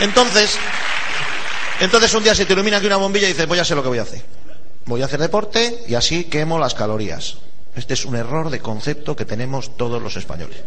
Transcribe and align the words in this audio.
Entonces, 0.00 0.58
entonces 1.80 2.12
un 2.14 2.22
día 2.22 2.34
se 2.34 2.44
te 2.44 2.52
ilumina 2.52 2.78
aquí 2.78 2.86
una 2.86 2.96
bombilla 2.96 3.26
y 3.28 3.32
dices, 3.32 3.46
voy 3.46 3.58
a 3.58 3.62
hacer 3.62 3.76
lo 3.76 3.82
que 3.82 3.88
voy 3.88 3.98
a 3.98 4.02
hacer. 4.02 4.22
Voy 4.84 5.02
a 5.02 5.06
hacer 5.06 5.20
deporte 5.20 5.84
y 5.88 5.94
así 5.94 6.24
quemo 6.24 6.58
las 6.58 6.74
calorías. 6.74 7.38
Este 7.74 7.94
es 7.94 8.04
un 8.04 8.16
error 8.16 8.50
de 8.50 8.60
concepto 8.60 9.16
que 9.16 9.24
tenemos 9.24 9.76
todos 9.76 10.02
los 10.02 10.16
españoles. 10.16 10.58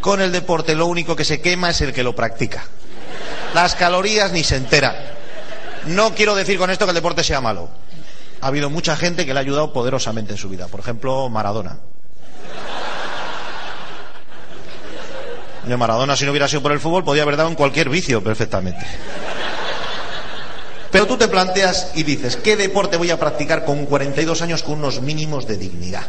Con 0.00 0.20
el 0.20 0.32
deporte 0.32 0.74
lo 0.74 0.86
único 0.86 1.14
que 1.14 1.24
se 1.24 1.40
quema 1.40 1.70
es 1.70 1.80
el 1.80 1.92
que 1.92 2.02
lo 2.02 2.14
practica. 2.14 2.64
Las 3.54 3.74
calorías 3.74 4.32
ni 4.32 4.42
se 4.44 4.56
entera. 4.56 5.14
No 5.86 6.14
quiero 6.14 6.34
decir 6.34 6.58
con 6.58 6.70
esto 6.70 6.86
que 6.86 6.90
el 6.90 6.96
deporte 6.96 7.22
sea 7.22 7.40
malo. 7.40 7.70
Ha 8.40 8.48
habido 8.48 8.70
mucha 8.70 8.96
gente 8.96 9.24
que 9.24 9.32
le 9.32 9.40
ha 9.40 9.42
ayudado 9.42 9.72
poderosamente 9.72 10.32
en 10.32 10.38
su 10.38 10.48
vida. 10.48 10.66
Por 10.68 10.80
ejemplo, 10.80 11.28
Maradona. 11.28 11.78
De 15.66 15.76
Maradona, 15.76 16.16
si 16.16 16.24
no 16.24 16.30
hubiera 16.30 16.48
sido 16.48 16.62
por 16.62 16.72
el 16.72 16.80
fútbol, 16.80 17.04
podía 17.04 17.22
haber 17.22 17.36
dado 17.36 17.48
en 17.48 17.54
cualquier 17.54 17.88
vicio 17.88 18.22
perfectamente. 18.22 18.84
Pero 20.90 21.06
tú 21.06 21.16
te 21.16 21.26
planteas 21.26 21.90
y 21.94 22.02
dices, 22.04 22.36
¿qué 22.36 22.56
deporte 22.56 22.96
voy 22.96 23.10
a 23.10 23.18
practicar 23.18 23.64
con 23.64 23.86
42 23.86 24.42
años 24.42 24.62
con 24.62 24.78
unos 24.78 25.00
mínimos 25.00 25.46
de 25.46 25.56
dignidad? 25.56 26.06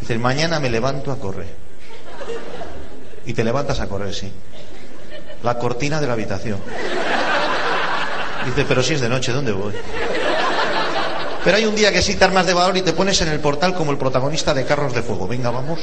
Dices, 0.00 0.18
mañana 0.18 0.60
me 0.60 0.70
levanto 0.70 1.10
a 1.10 1.18
correr. 1.18 1.48
Y 3.26 3.32
te 3.32 3.42
levantas 3.42 3.80
a 3.80 3.88
correr, 3.88 4.14
sí. 4.14 4.30
La 5.42 5.58
cortina 5.58 6.00
de 6.00 6.06
la 6.06 6.12
habitación. 6.12 6.60
Dices, 8.44 8.64
pero 8.68 8.82
si 8.82 8.94
es 8.94 9.00
de 9.00 9.08
noche, 9.08 9.32
¿dónde 9.32 9.52
voy? 9.52 9.72
Pero 11.44 11.56
hay 11.56 11.66
un 11.66 11.74
día 11.74 11.92
que 11.92 12.02
sí 12.02 12.14
te 12.14 12.24
armas 12.24 12.46
de 12.46 12.54
valor 12.54 12.76
y 12.76 12.82
te 12.82 12.92
pones 12.92 13.20
en 13.20 13.28
el 13.28 13.40
portal 13.40 13.74
como 13.74 13.90
el 13.90 13.98
protagonista 13.98 14.54
de 14.54 14.64
Carros 14.64 14.94
de 14.94 15.02
Fuego. 15.02 15.26
Venga, 15.26 15.50
vamos. 15.50 15.80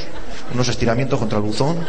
Unos 0.54 0.68
estiramientos 0.68 1.18
contra 1.18 1.38
el 1.38 1.44
buzón. 1.44 1.86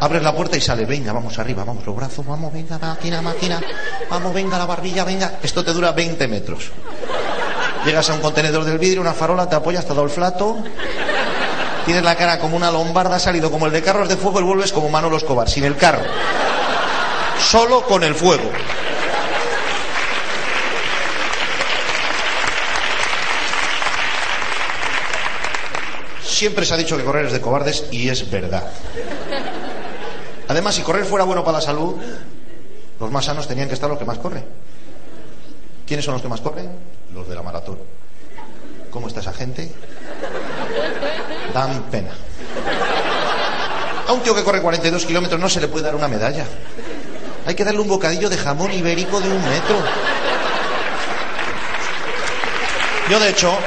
Abres 0.00 0.22
la 0.22 0.34
puerta 0.34 0.56
y 0.56 0.60
sale, 0.60 0.84
venga, 0.84 1.12
vamos 1.12 1.38
arriba, 1.40 1.64
vamos, 1.64 1.84
los 1.84 1.96
brazos, 1.96 2.24
vamos, 2.24 2.52
venga, 2.52 2.78
máquina, 2.78 3.20
máquina, 3.20 3.60
vamos, 4.08 4.32
venga, 4.32 4.56
la 4.56 4.64
barbilla, 4.64 5.02
venga. 5.02 5.38
Esto 5.42 5.64
te 5.64 5.72
dura 5.72 5.90
20 5.90 6.28
metros. 6.28 6.70
Llegas 7.84 8.08
a 8.10 8.14
un 8.14 8.20
contenedor 8.20 8.64
del 8.64 8.78
vidrio, 8.78 9.00
una 9.00 9.12
farola, 9.12 9.48
te 9.48 9.56
apoyas, 9.56 9.84
te 9.84 9.92
ha 9.92 9.94
dado 9.94 10.06
el 10.06 10.12
flato. 10.12 10.58
Tienes 11.84 12.04
la 12.04 12.14
cara 12.14 12.38
como 12.38 12.56
una 12.56 12.70
lombarda, 12.70 13.16
ha 13.16 13.18
salido 13.18 13.50
como 13.50 13.66
el 13.66 13.72
de 13.72 13.82
carros 13.82 14.08
de 14.08 14.16
fuego 14.16 14.40
y 14.40 14.44
vuelves 14.44 14.72
como 14.72 14.88
Manolo 14.88 15.16
Escobar, 15.16 15.48
sin 15.48 15.64
el 15.64 15.76
carro. 15.76 16.02
Solo 17.40 17.82
con 17.82 18.04
el 18.04 18.14
fuego. 18.14 18.50
Siempre 26.38 26.64
se 26.64 26.72
ha 26.72 26.76
dicho 26.76 26.96
que 26.96 27.02
correr 27.02 27.26
es 27.26 27.32
de 27.32 27.40
cobardes 27.40 27.86
y 27.90 28.08
es 28.08 28.30
verdad. 28.30 28.62
Además, 30.46 30.76
si 30.76 30.82
correr 30.82 31.04
fuera 31.04 31.24
bueno 31.24 31.42
para 31.42 31.58
la 31.58 31.60
salud, 31.60 31.96
los 33.00 33.10
más 33.10 33.24
sanos 33.24 33.48
tenían 33.48 33.66
que 33.66 33.74
estar 33.74 33.90
los 33.90 33.98
que 33.98 34.04
más 34.04 34.18
corren. 34.18 34.44
¿Quiénes 35.84 36.04
son 36.04 36.14
los 36.14 36.22
que 36.22 36.28
más 36.28 36.40
corren? 36.40 36.70
Los 37.12 37.28
de 37.28 37.34
la 37.34 37.42
maratón. 37.42 37.80
¿Cómo 38.88 39.08
está 39.08 39.18
esa 39.18 39.32
gente? 39.32 39.68
Dan 41.52 41.82
pena. 41.90 42.10
A 44.06 44.12
un 44.12 44.20
tío 44.20 44.32
que 44.32 44.44
corre 44.44 44.62
42 44.62 45.06
kilómetros 45.06 45.40
no 45.40 45.48
se 45.48 45.60
le 45.60 45.66
puede 45.66 45.86
dar 45.86 45.96
una 45.96 46.06
medalla. 46.06 46.44
Hay 47.46 47.56
que 47.56 47.64
darle 47.64 47.80
un 47.80 47.88
bocadillo 47.88 48.30
de 48.30 48.36
jamón 48.36 48.70
ibérico 48.70 49.20
de 49.20 49.28
un 49.28 49.42
metro. 49.42 49.76
Yo, 53.10 53.18
de 53.18 53.28
hecho, 53.28 53.58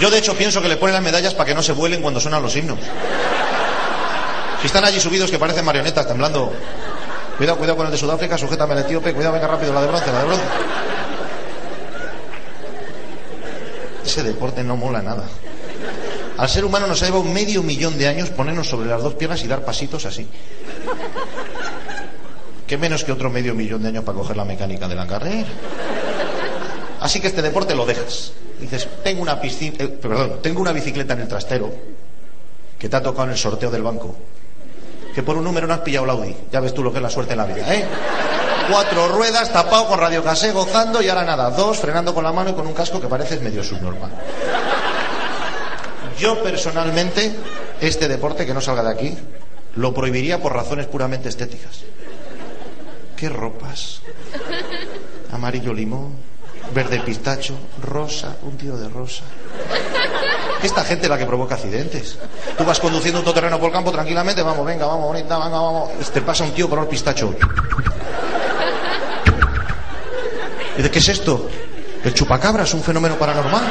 yo 0.00 0.10
de 0.10 0.18
hecho 0.18 0.34
pienso 0.34 0.60
que 0.60 0.68
le 0.68 0.76
ponen 0.76 0.94
las 0.94 1.02
medallas 1.02 1.34
para 1.34 1.46
que 1.46 1.54
no 1.54 1.62
se 1.62 1.72
vuelen 1.72 2.02
cuando 2.02 2.20
suenan 2.20 2.42
los 2.42 2.54
himnos. 2.56 2.78
Si 4.60 4.66
están 4.66 4.84
allí 4.84 4.98
subidos 4.98 5.30
que 5.30 5.38
parecen 5.38 5.64
marionetas 5.64 6.06
temblando. 6.06 6.52
Cuidado, 7.36 7.58
cuidado 7.58 7.76
con 7.76 7.86
el 7.86 7.92
de 7.92 7.98
Sudáfrica, 7.98 8.38
sujétame 8.38 8.72
al 8.72 8.80
etíope, 8.80 9.12
cuidado, 9.12 9.34
venga 9.34 9.48
rápido, 9.48 9.72
la 9.72 9.80
de 9.82 9.88
bronce, 9.88 10.12
la 10.12 10.18
de 10.20 10.24
bronce. 10.24 10.44
Ese 14.04 14.22
deporte 14.22 14.62
no 14.62 14.76
mola 14.76 15.02
nada. 15.02 15.24
Al 16.36 16.48
ser 16.48 16.64
humano 16.64 16.86
nos 16.86 17.02
ha 17.02 17.06
llevado 17.06 17.24
medio 17.24 17.62
millón 17.62 17.96
de 17.98 18.08
años 18.08 18.30
ponernos 18.30 18.68
sobre 18.68 18.88
las 18.88 19.02
dos 19.02 19.14
piernas 19.14 19.42
y 19.44 19.48
dar 19.48 19.64
pasitos 19.64 20.04
así. 20.06 20.28
¿Qué 22.66 22.78
menos 22.78 23.04
que 23.04 23.12
otro 23.12 23.30
medio 23.30 23.54
millón 23.54 23.82
de 23.82 23.88
años 23.88 24.04
para 24.04 24.18
coger 24.18 24.36
la 24.36 24.44
mecánica 24.44 24.88
de 24.88 24.94
la 24.94 25.06
carrera? 25.06 25.46
Así 27.04 27.20
que 27.20 27.26
este 27.26 27.42
deporte 27.42 27.74
lo 27.74 27.84
dejas. 27.84 28.32
Dices, 28.58 28.88
tengo 29.02 29.20
una 29.20 29.38
piscina, 29.38 29.76
eh, 29.78 30.38
tengo 30.40 30.62
una 30.62 30.72
bicicleta 30.72 31.12
en 31.12 31.20
el 31.20 31.28
trastero 31.28 31.70
que 32.78 32.88
te 32.88 32.96
ha 32.96 33.02
tocado 33.02 33.24
en 33.24 33.32
el 33.32 33.36
sorteo 33.36 33.70
del 33.70 33.82
banco. 33.82 34.16
Que 35.14 35.22
por 35.22 35.36
un 35.36 35.44
número 35.44 35.66
no 35.66 35.74
has 35.74 35.80
pillado 35.80 36.06
el 36.06 36.10
Audi. 36.12 36.34
Ya 36.50 36.60
ves 36.60 36.72
tú 36.72 36.82
lo 36.82 36.90
que 36.90 36.96
es 36.96 37.02
la 37.02 37.10
suerte 37.10 37.32
en 37.32 37.38
la 37.38 37.44
vida, 37.44 37.74
¿eh? 37.74 37.84
Cuatro 38.70 39.08
ruedas, 39.08 39.52
tapado 39.52 39.86
con 39.86 40.00
radio 40.00 40.24
casé, 40.24 40.52
gozando 40.52 41.02
y 41.02 41.10
ahora 41.10 41.24
nada. 41.24 41.50
Dos, 41.50 41.78
frenando 41.78 42.14
con 42.14 42.24
la 42.24 42.32
mano 42.32 42.48
y 42.48 42.54
con 42.54 42.66
un 42.66 42.72
casco 42.72 42.98
que 42.98 43.06
pareces 43.06 43.42
medio 43.42 43.62
subnormal. 43.62 44.10
Yo 46.18 46.42
personalmente, 46.42 47.34
este 47.82 48.08
deporte 48.08 48.46
que 48.46 48.54
no 48.54 48.62
salga 48.62 48.82
de 48.82 48.90
aquí, 48.90 49.18
lo 49.76 49.92
prohibiría 49.92 50.40
por 50.40 50.54
razones 50.54 50.86
puramente 50.86 51.28
estéticas. 51.28 51.82
¿Qué 53.14 53.28
ropas? 53.28 54.00
Amarillo 55.32 55.74
limón, 55.74 56.33
verde 56.72 57.00
pistacho, 57.00 57.54
rosa, 57.82 58.36
un 58.42 58.56
tiro 58.56 58.76
de 58.76 58.88
rosa. 58.88 59.24
Esta 60.62 60.82
gente 60.84 61.04
es 61.04 61.10
la 61.10 61.18
que 61.18 61.26
provoca 61.26 61.56
accidentes. 61.56 62.18
Tú 62.56 62.64
vas 62.64 62.80
conduciendo 62.80 63.20
un 63.20 63.24
todoterreno 63.24 63.58
por 63.58 63.66
el 63.66 63.72
campo 63.72 63.92
tranquilamente, 63.92 64.42
vamos, 64.42 64.64
venga, 64.64 64.86
vamos, 64.86 65.06
bonita, 65.06 65.38
venga, 65.38 65.60
vamos. 65.60 65.90
Te 66.12 66.22
pasa 66.22 66.44
un 66.44 66.52
tío 66.52 66.68
color 66.68 66.88
pistacho. 66.88 67.34
¿Y 70.76 70.82
de 70.82 70.90
qué 70.90 70.98
es 70.98 71.08
esto? 71.08 71.48
El 72.02 72.14
chupacabra 72.14 72.64
es 72.64 72.74
un 72.74 72.82
fenómeno 72.82 73.16
paranormal. 73.16 73.62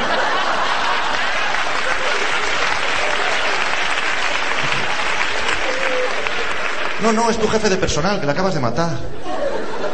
No, 7.02 7.12
no, 7.12 7.28
es 7.28 7.38
tu 7.38 7.46
jefe 7.48 7.68
de 7.68 7.76
personal, 7.76 8.18
que 8.18 8.24
le 8.26 8.32
acabas 8.32 8.54
de 8.54 8.60
matar. 8.60 8.92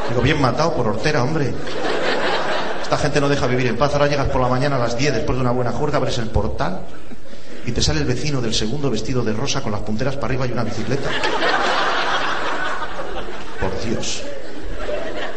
Digo, 0.09 0.23
bien 0.23 0.41
matado 0.41 0.73
por 0.75 0.87
hortera, 0.87 1.25
hombre. 1.25 1.53
Esta 2.91 3.03
gente 3.03 3.21
no 3.21 3.29
deja 3.29 3.47
vivir 3.47 3.69
en 3.69 3.77
paz. 3.77 3.93
Ahora 3.93 4.09
llegas 4.09 4.27
por 4.31 4.41
la 4.41 4.49
mañana 4.49 4.75
a 4.75 4.79
las 4.81 4.99
10 4.99 5.15
después 5.15 5.37
de 5.37 5.43
una 5.43 5.53
buena 5.53 5.71
juerga, 5.71 5.99
abres 5.99 6.19
el 6.19 6.27
portal 6.27 6.81
y 7.65 7.71
te 7.71 7.81
sale 7.81 8.01
el 8.01 8.05
vecino 8.05 8.41
del 8.41 8.53
segundo 8.53 8.91
vestido 8.91 9.23
de 9.23 9.33
rosa 9.33 9.63
con 9.63 9.71
las 9.71 9.83
punteras 9.83 10.17
para 10.17 10.27
arriba 10.27 10.49
y 10.49 10.51
una 10.51 10.65
bicicleta. 10.65 11.09
Por 13.61 13.81
Dios. 13.85 14.25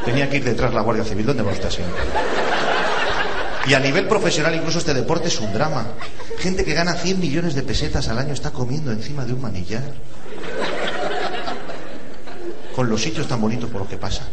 Tenía 0.03 0.27
que 0.31 0.37
ir 0.37 0.43
detrás 0.45 0.73
la 0.73 0.81
Guardia 0.81 1.03
Civil. 1.03 1.27
¿Dónde 1.27 1.43
va 1.43 1.51
usted 1.51 1.69
siempre? 1.69 2.01
Y 3.67 3.75
a 3.75 3.79
nivel 3.79 4.07
profesional 4.07 4.55
incluso 4.55 4.79
este 4.79 4.95
deporte 4.95 5.27
es 5.27 5.39
un 5.39 5.53
drama. 5.53 5.85
Gente 6.39 6.65
que 6.65 6.73
gana 6.73 6.95
100 6.95 7.19
millones 7.19 7.53
de 7.53 7.61
pesetas 7.61 8.07
al 8.07 8.17
año 8.17 8.33
está 8.33 8.49
comiendo 8.49 8.91
encima 8.91 9.25
de 9.25 9.33
un 9.33 9.41
manillar. 9.41 9.83
Con 12.75 12.89
los 12.89 12.99
sitios 12.99 13.27
tan 13.27 13.39
bonitos 13.39 13.69
por 13.69 13.81
lo 13.81 13.87
que 13.87 13.97
pasa. 13.97 14.23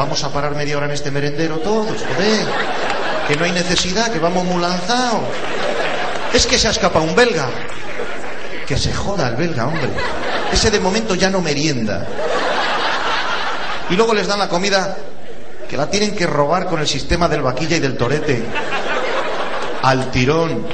Vamos 0.00 0.24
a 0.24 0.30
parar 0.30 0.54
media 0.54 0.78
hora 0.78 0.86
en 0.86 0.92
este 0.92 1.10
merendero 1.10 1.58
todos, 1.58 2.02
joder. 2.02 2.46
Que 3.28 3.36
no 3.36 3.44
hay 3.44 3.52
necesidad, 3.52 4.10
que 4.10 4.18
vamos 4.18 4.46
muy 4.46 4.58
lanzados. 4.58 5.20
Es 6.32 6.46
que 6.46 6.56
se 6.56 6.68
ha 6.68 6.70
escapado 6.70 7.04
un 7.04 7.14
belga. 7.14 7.50
Que 8.66 8.78
se 8.78 8.94
joda 8.94 9.28
el 9.28 9.36
belga, 9.36 9.66
hombre. 9.66 9.90
Ese 10.50 10.70
de 10.70 10.80
momento 10.80 11.14
ya 11.16 11.28
no 11.28 11.42
merienda. 11.42 12.06
Y 13.90 13.94
luego 13.94 14.14
les 14.14 14.26
dan 14.26 14.38
la 14.38 14.48
comida 14.48 14.96
que 15.68 15.76
la 15.76 15.90
tienen 15.90 16.16
que 16.16 16.26
robar 16.26 16.64
con 16.64 16.80
el 16.80 16.88
sistema 16.88 17.28
del 17.28 17.42
vaquilla 17.42 17.76
y 17.76 17.80
del 17.80 17.98
torete. 17.98 18.42
Al 19.82 20.10
tirón. 20.10 20.66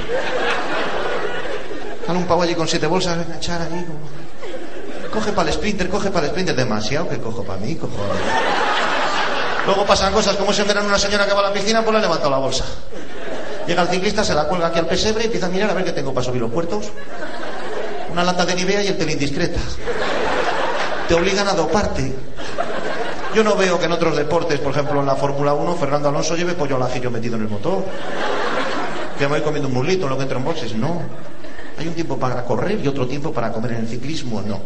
Dale 2.07 2.17
un 2.17 2.25
pavo 2.25 2.43
allí 2.43 2.55
con 2.55 2.65
siete 2.65 2.87
bolsas, 2.87 3.17
echar 3.35 3.61
ahí. 3.61 3.85
Coge 5.11 5.33
para 5.33 5.49
el 5.49 5.55
sprinter, 5.55 5.89
coge 5.89 6.11
para 6.11 6.27
el 6.27 6.31
sprinter. 6.31 6.55
Demasiado 6.55 7.09
que 7.09 7.17
cojo 7.17 7.43
para 7.43 7.59
mí, 7.59 7.75
cojones. 7.75 8.46
Luego 9.67 9.85
pasan 9.85 10.13
cosas 10.13 10.37
como 10.37 10.53
si 10.53 10.61
en 10.61 10.67
verano 10.69 10.87
una 10.87 10.97
señora 10.97 11.25
que 11.25 11.33
va 11.33 11.41
a 11.41 11.49
la 11.49 11.53
piscina, 11.53 11.81
pues 11.81 11.91
le 11.91 11.97
ha 11.97 12.01
levantado 12.01 12.31
la 12.31 12.37
bolsa. 12.37 12.63
Llega 13.67 13.81
el 13.81 13.89
ciclista, 13.89 14.23
se 14.23 14.33
la 14.33 14.47
cuelga 14.47 14.67
aquí 14.67 14.79
al 14.79 14.87
pesebre 14.87 15.23
y 15.23 15.25
empieza 15.25 15.47
a 15.47 15.49
mirar 15.49 15.69
a 15.69 15.73
ver 15.73 15.83
qué 15.83 15.91
tengo 15.91 16.13
para 16.13 16.25
subir 16.25 16.39
los 16.39 16.49
puertos. 16.49 16.85
Una 18.09 18.23
lata 18.23 18.45
de 18.45 18.55
Nivea 18.55 18.81
y 18.81 18.87
el 18.87 18.97
tele 18.97 19.11
indiscreta. 19.11 19.59
Te 21.09 21.13
obligan 21.13 21.49
a 21.49 21.53
doparte. 21.53 22.15
Yo 23.35 23.43
no 23.43 23.57
veo 23.57 23.77
que 23.77 23.87
en 23.87 23.91
otros 23.91 24.15
deportes, 24.15 24.57
por 24.61 24.71
ejemplo 24.71 25.01
en 25.01 25.05
la 25.05 25.17
Fórmula 25.17 25.53
1, 25.53 25.75
Fernando 25.75 26.07
Alonso 26.07 26.37
lleve 26.37 26.53
pollo 26.53 26.77
al 26.77 26.83
ajillo 26.83 27.11
metido 27.11 27.35
en 27.35 27.41
el 27.41 27.49
motor. 27.49 27.83
Que 29.19 29.25
me 29.25 29.31
voy 29.31 29.41
comiendo 29.41 29.67
un 29.67 29.73
muslito 29.73 30.05
en 30.05 30.11
lo 30.11 30.15
que 30.15 30.23
entro 30.23 30.37
en 30.37 30.45
boxes. 30.45 30.73
No. 30.75 31.01
Hay 31.77 31.89
un 31.89 31.93
tiempo 31.93 32.17
para 32.17 32.45
correr 32.45 32.79
y 32.81 32.87
otro 32.87 33.05
tiempo 33.05 33.33
para 33.33 33.51
comer 33.51 33.71
en 33.71 33.77
el 33.79 33.87
ciclismo. 33.89 34.41
No. 34.41 34.61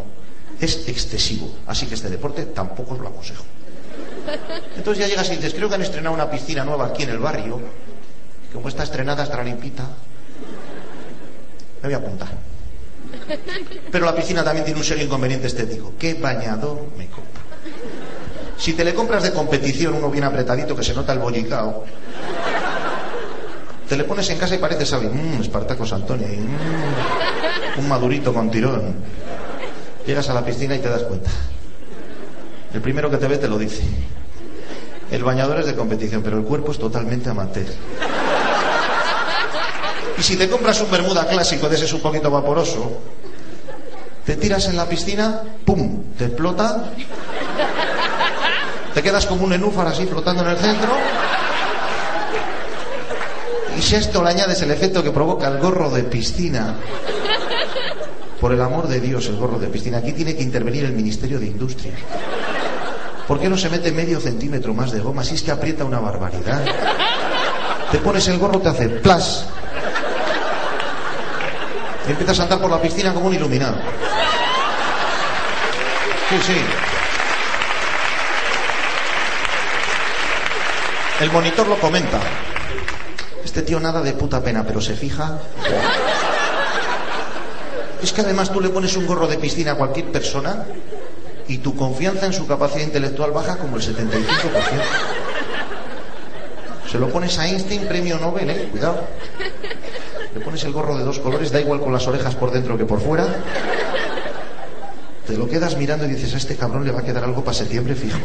Es 0.60 0.88
excesivo. 0.88 1.50
Así 1.66 1.88
que 1.88 1.96
este 1.96 2.08
deporte 2.08 2.46
tampoco 2.46 2.94
os 2.94 3.00
lo 3.00 3.08
aconsejo. 3.08 3.44
Entonces 4.76 5.04
ya 5.04 5.10
llegas 5.10 5.30
y 5.32 5.36
dices, 5.36 5.54
creo 5.54 5.70
que 5.70 5.76
han 5.76 5.82
estrenado 5.82 6.16
una 6.16 6.30
piscina 6.30 6.64
nueva 6.64 6.88
aquí 6.88 7.04
en 7.04 7.10
el 7.10 7.20
barrio. 7.20 7.60
Como 8.54 8.68
está 8.68 8.84
estrenada, 8.84 9.24
estará 9.24 9.44
limpita. 9.44 9.84
Me 11.82 11.88
voy 11.88 11.94
a 11.94 11.98
apuntar. 11.98 12.30
Pero 13.92 14.06
la 14.06 14.16
piscina 14.16 14.44
también 14.44 14.66
tiene 14.66 14.80
un 14.80 14.86
serio 14.86 15.06
inconveniente 15.06 15.48
estético. 15.48 15.94
¿Qué 15.98 16.14
bañador 16.16 16.88
me 16.98 17.08
compro? 17.08 17.42
Si 18.58 18.74
te 18.74 18.84
le 18.84 18.94
compras 18.94 19.24
de 19.24 19.32
competición 19.32 19.96
uno 19.96 20.10
bien 20.10 20.24
apretadito 20.24 20.76
que 20.76 20.84
se 20.84 20.94
nota 20.94 21.14
el 21.14 21.20
bollicao, 21.20 21.84
te 23.90 23.98
le 23.98 24.04
pones 24.04 24.30
en 24.30 24.38
casa 24.38 24.56
y 24.56 24.60
parece 24.60 24.86
sabe, 24.86 25.10
mmm, 25.10 25.42
Espartaco 25.42 25.86
Santoni, 25.86 26.26
mmm, 26.26 27.80
un 27.80 27.90
madurito 27.90 28.34
con 28.34 28.52
tirón. 28.52 28.96
Llegas 30.06 30.30
a 30.30 30.34
la 30.34 30.46
piscina 30.46 30.76
y 30.76 30.80
te 30.80 30.90
das 30.90 31.04
cuenta. 31.04 31.30
El 32.74 32.82
primero 32.82 33.10
que 33.10 33.18
te 33.18 33.28
ve 33.28 33.38
te 33.38 33.48
lo 33.48 33.58
dice. 33.58 33.84
El 35.12 35.24
bañador 35.26 35.60
es 35.60 35.66
de 35.66 35.76
competición, 35.76 36.24
pero 36.24 36.38
el 36.38 36.44
cuerpo 36.44 36.72
es 36.72 36.80
totalmente 36.80 37.30
amateur. 37.30 37.68
Y 40.18 40.24
si 40.24 40.38
te 40.38 40.50
compras 40.50 40.80
un 40.82 40.90
bermuda 40.90 41.28
clásico 41.28 41.68
de 41.68 41.76
ese 41.76 41.86
es 41.86 41.94
un 41.94 42.00
poquito 42.00 42.32
vaporoso, 42.32 43.00
te 44.26 44.38
tiras 44.38 44.68
en 44.68 44.78
la 44.78 44.88
piscina, 44.88 45.42
¡pum! 45.66 46.04
Te 46.18 46.26
explota, 46.26 46.92
te 48.94 49.04
quedas 49.04 49.26
como 49.26 49.44
un 49.44 49.50
nenúfar 49.50 49.88
así 49.88 50.06
flotando 50.06 50.44
en 50.44 50.50
el 50.50 50.58
centro. 50.58 50.92
Y 53.78 53.82
si 53.82 53.96
a 53.96 54.00
esto 54.00 54.24
le 54.24 54.30
añades 54.30 54.62
el 54.62 54.72
efecto 54.72 55.04
que 55.04 55.12
provoca 55.12 55.48
el 55.48 55.58
gorro 55.58 55.90
de 55.90 56.04
piscina, 56.04 56.76
por 58.40 58.54
el 58.54 58.62
amor 58.62 58.88
de 58.88 59.00
Dios, 59.00 59.28
el 59.28 59.36
gorro 59.36 59.60
de 59.60 59.68
piscina, 59.68 59.98
aquí 59.98 60.14
tiene 60.14 60.36
que 60.36 60.44
intervenir 60.44 60.86
el 60.86 60.94
Ministerio 60.94 61.40
de 61.40 61.48
Industria. 61.48 61.94
¿Por 63.32 63.40
qué 63.40 63.48
no 63.48 63.58
se 63.58 63.70
mete 63.70 63.94
medio 63.94 64.20
centímetro 64.20 64.74
más 64.74 64.92
de 64.92 65.00
goma? 65.00 65.24
Si 65.24 65.36
es 65.36 65.42
que 65.42 65.52
aprieta 65.52 65.86
una 65.86 66.02
barbaridad. 66.02 66.66
Te 67.90 67.98
pones 68.00 68.28
el 68.28 68.38
gorro, 68.38 68.60
te 68.60 68.68
hace 68.68 68.90
plas. 68.90 69.46
Y 72.06 72.12
empiezas 72.12 72.42
a 72.42 72.44
andar 72.44 72.60
por 72.60 72.70
la 72.70 72.82
piscina 72.82 73.14
como 73.14 73.28
un 73.28 73.34
iluminado. 73.34 73.78
Sí, 76.28 76.40
sí. 76.46 76.62
El 81.22 81.32
monitor 81.32 81.70
lo 81.70 81.80
comenta. 81.80 82.20
Este 83.46 83.62
tío 83.62 83.80
nada 83.80 84.02
de 84.02 84.12
puta 84.12 84.44
pena, 84.44 84.66
pero 84.68 84.82
se 84.82 84.94
fija. 84.94 85.40
Es 88.04 88.12
que 88.12 88.20
además 88.20 88.52
tú 88.52 88.60
le 88.60 88.68
pones 88.68 88.94
un 88.98 89.08
gorro 89.08 89.26
de 89.26 89.38
piscina 89.38 89.72
a 89.72 89.76
cualquier 89.76 90.12
persona 90.12 90.66
y 91.48 91.58
tu 91.60 91.76
confianza 91.76 92.26
en 92.26 92.34
su 92.34 92.48
capacidad 92.48 92.86
intelectual 92.86 93.32
baja 93.32 93.58
como 93.58 93.78
el 93.78 93.82
75%. 93.82 94.06
Se 96.92 97.00
lo 97.00 97.10
pones 97.10 97.38
a 97.40 97.48
Einstein, 97.48 97.88
premio 97.88 98.18
Nobel, 98.20 98.50
¿eh? 98.50 98.68
Cuidado. 98.72 99.08
Le 100.34 100.42
pones 100.42 100.64
el 100.64 100.74
gorro 100.74 100.98
de 100.98 101.04
dos 101.04 101.20
colores, 101.20 101.52
da 101.52 101.62
igual 101.62 101.80
con 101.80 101.94
las 101.94 102.06
orejas 102.08 102.36
por 102.36 102.52
dentro 102.52 102.78
que 102.78 102.86
por 102.86 103.00
fuera. 103.00 103.28
Te 105.26 105.38
lo 105.38 105.48
quedas 105.48 105.78
mirando 105.78 106.06
y 106.06 106.10
dices, 106.10 106.34
a 106.34 106.38
este 106.38 106.56
cabrón 106.56 106.84
le 106.84 106.92
va 106.92 107.00
a 107.00 107.04
quedar 107.04 107.24
algo 107.24 107.44
para 107.44 107.56
septiembre 107.56 107.96
fijo. 107.96 108.20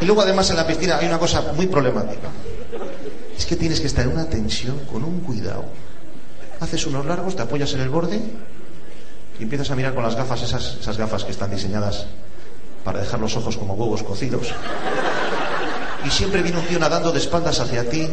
Y 0.00 0.04
luego 0.04 0.22
además 0.22 0.50
en 0.50 0.56
la 0.56 0.66
piscina 0.66 0.98
hay 0.98 1.06
una 1.06 1.18
cosa 1.18 1.52
muy 1.56 1.66
problemática. 1.66 2.28
Es 3.36 3.46
que 3.46 3.56
tienes 3.56 3.80
que 3.80 3.86
estar 3.86 4.04
en 4.04 4.12
una 4.12 4.26
tensión 4.26 4.80
con 4.90 5.04
un 5.04 5.20
cuidado. 5.20 5.64
Haces 6.60 6.86
unos 6.86 7.04
largos, 7.06 7.34
te 7.34 7.42
apoyas 7.42 7.72
en 7.74 7.80
el 7.80 7.88
borde 7.88 8.20
y 9.42 9.44
empiezas 9.44 9.72
a 9.72 9.74
mirar 9.74 9.92
con 9.92 10.04
las 10.04 10.14
gafas, 10.14 10.40
esas, 10.40 10.76
esas 10.80 10.96
gafas 10.96 11.24
que 11.24 11.32
están 11.32 11.50
diseñadas 11.50 12.06
para 12.84 13.00
dejar 13.00 13.18
los 13.18 13.36
ojos 13.36 13.56
como 13.56 13.74
huevos 13.74 14.04
cocidos. 14.04 14.54
Y 16.06 16.10
siempre 16.10 16.42
viene 16.42 16.60
un 16.60 16.64
tío 16.66 16.78
nadando 16.78 17.10
de 17.10 17.18
espaldas 17.18 17.58
hacia 17.58 17.90
ti, 17.90 18.08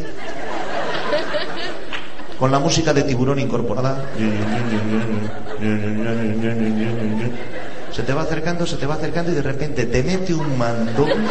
con 2.36 2.50
la 2.50 2.58
música 2.58 2.92
de 2.92 3.04
tiburón 3.04 3.38
incorporada. 3.38 4.06
Se 7.92 8.02
te 8.02 8.12
va 8.12 8.22
acercando, 8.22 8.66
se 8.66 8.76
te 8.76 8.86
va 8.86 8.94
acercando 8.94 9.30
y 9.30 9.36
de 9.36 9.42
repente 9.42 9.86
te 9.86 10.02
mete 10.02 10.34
un 10.34 10.58
mandón 10.58 11.28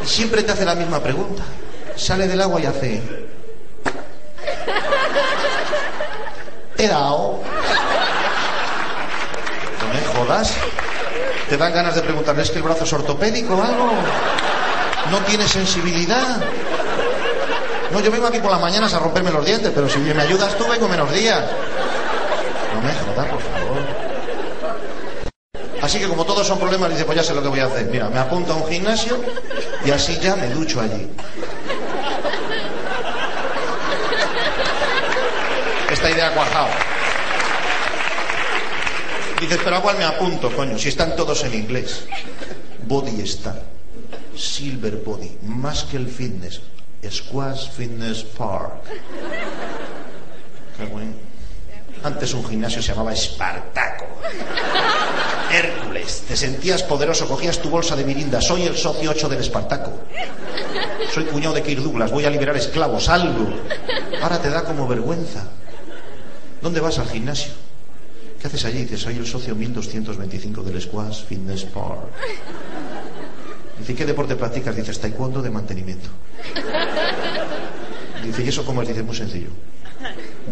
y 0.00 0.06
siempre 0.06 0.44
te 0.44 0.52
hace 0.52 0.64
la 0.64 0.76
misma 0.76 1.00
pregunta. 1.00 1.42
Sale 1.96 2.28
del 2.28 2.40
agua 2.40 2.60
y 2.60 2.66
hace. 2.66 3.02
He 6.78 6.86
dado. 6.86 7.53
Te 11.48 11.56
dan 11.56 11.72
ganas 11.72 11.94
de 11.94 12.02
preguntarle, 12.02 12.42
¿es 12.42 12.50
que 12.50 12.58
el 12.58 12.62
brazo 12.62 12.84
es 12.84 12.92
ortopédico 12.92 13.54
o 13.54 13.62
algo? 13.62 13.90
¿No 15.10 15.18
tiene 15.20 15.46
sensibilidad? 15.46 16.42
No, 17.92 18.00
yo 18.00 18.10
vengo 18.10 18.26
aquí 18.26 18.38
por 18.38 18.50
las 18.50 18.60
mañanas 18.60 18.92
a 18.94 18.98
romperme 18.98 19.30
los 19.30 19.44
dientes, 19.44 19.70
pero 19.74 19.88
si 19.88 19.98
me 19.98 20.22
ayudas 20.22 20.56
tú, 20.56 20.64
vengo 20.66 20.88
menos 20.88 21.12
días. 21.12 21.44
No 22.74 22.80
me 22.80 22.94
jodas, 22.94 23.28
por 23.28 23.40
favor. 23.40 24.04
Así 25.82 25.98
que 25.98 26.08
como 26.08 26.24
todos 26.24 26.46
son 26.46 26.58
problemas, 26.58 26.90
dice, 26.90 27.04
pues 27.04 27.16
ya 27.18 27.22
sé 27.22 27.34
lo 27.34 27.42
que 27.42 27.48
voy 27.48 27.60
a 27.60 27.66
hacer. 27.66 27.84
Mira, 27.86 28.08
me 28.08 28.18
apunto 28.18 28.54
a 28.54 28.56
un 28.56 28.66
gimnasio 28.66 29.20
y 29.84 29.90
así 29.90 30.18
ya 30.18 30.34
me 30.34 30.48
ducho 30.48 30.80
allí. 30.80 31.10
Esta 35.90 36.10
idea 36.10 36.32
cuajado. 36.32 36.93
Dices, 39.44 39.60
pero 39.62 39.76
a 39.76 39.92
me 39.92 40.04
apunto, 40.04 40.50
coño, 40.56 40.78
si 40.78 40.88
están 40.88 41.14
todos 41.16 41.44
en 41.44 41.52
inglés. 41.52 42.06
Body 42.86 43.20
está. 43.20 43.60
Silver 44.34 44.96
Body, 45.04 45.36
más 45.42 45.84
que 45.84 45.98
el 45.98 46.08
fitness. 46.08 46.62
Squash 47.06 47.68
Fitness 47.68 48.24
Park. 48.24 48.84
Qué 50.78 50.86
bueno. 50.86 51.12
Antes 52.04 52.32
un 52.32 52.42
gimnasio 52.46 52.80
se 52.80 52.92
llamaba 52.92 53.12
Espartaco. 53.12 54.06
Hércules, 55.52 56.22
te 56.26 56.36
sentías 56.36 56.82
poderoso, 56.82 57.28
cogías 57.28 57.58
tu 57.58 57.68
bolsa 57.68 57.94
de 57.96 58.04
mirinda. 58.04 58.40
Soy 58.40 58.62
el 58.62 58.78
socio 58.78 59.10
8 59.10 59.28
del 59.28 59.40
Espartaco. 59.40 59.92
Soy 61.12 61.24
cuñado 61.24 61.54
de 61.54 61.62
Kirk 61.62 61.82
Douglas, 61.82 62.10
voy 62.10 62.24
a 62.24 62.30
liberar 62.30 62.56
esclavos, 62.56 63.10
algo. 63.10 63.46
Ahora 64.22 64.40
te 64.40 64.48
da 64.48 64.64
como 64.64 64.88
vergüenza. 64.88 65.44
¿Dónde 66.62 66.80
vas 66.80 66.98
al 66.98 67.10
gimnasio? 67.10 67.63
¿Qué 68.44 68.48
haces 68.48 68.66
allí? 68.66 68.80
Dices, 68.80 69.00
soy 69.00 69.16
el 69.16 69.26
socio 69.26 69.54
1225 69.54 70.62
del 70.64 70.78
Squash 70.78 71.24
Fitness 71.24 71.64
Park. 71.64 72.10
Dice, 73.78 73.94
¿qué 73.94 74.04
deporte 74.04 74.36
practicas? 74.36 74.76
Dices, 74.76 75.00
taekwondo 75.00 75.40
de 75.40 75.48
mantenimiento. 75.48 76.10
Dice, 78.22 78.42
¿y 78.44 78.48
eso 78.48 78.62
cómo 78.66 78.82
es? 78.82 78.88
Dice, 78.88 79.02
muy 79.02 79.16
sencillo. 79.16 79.48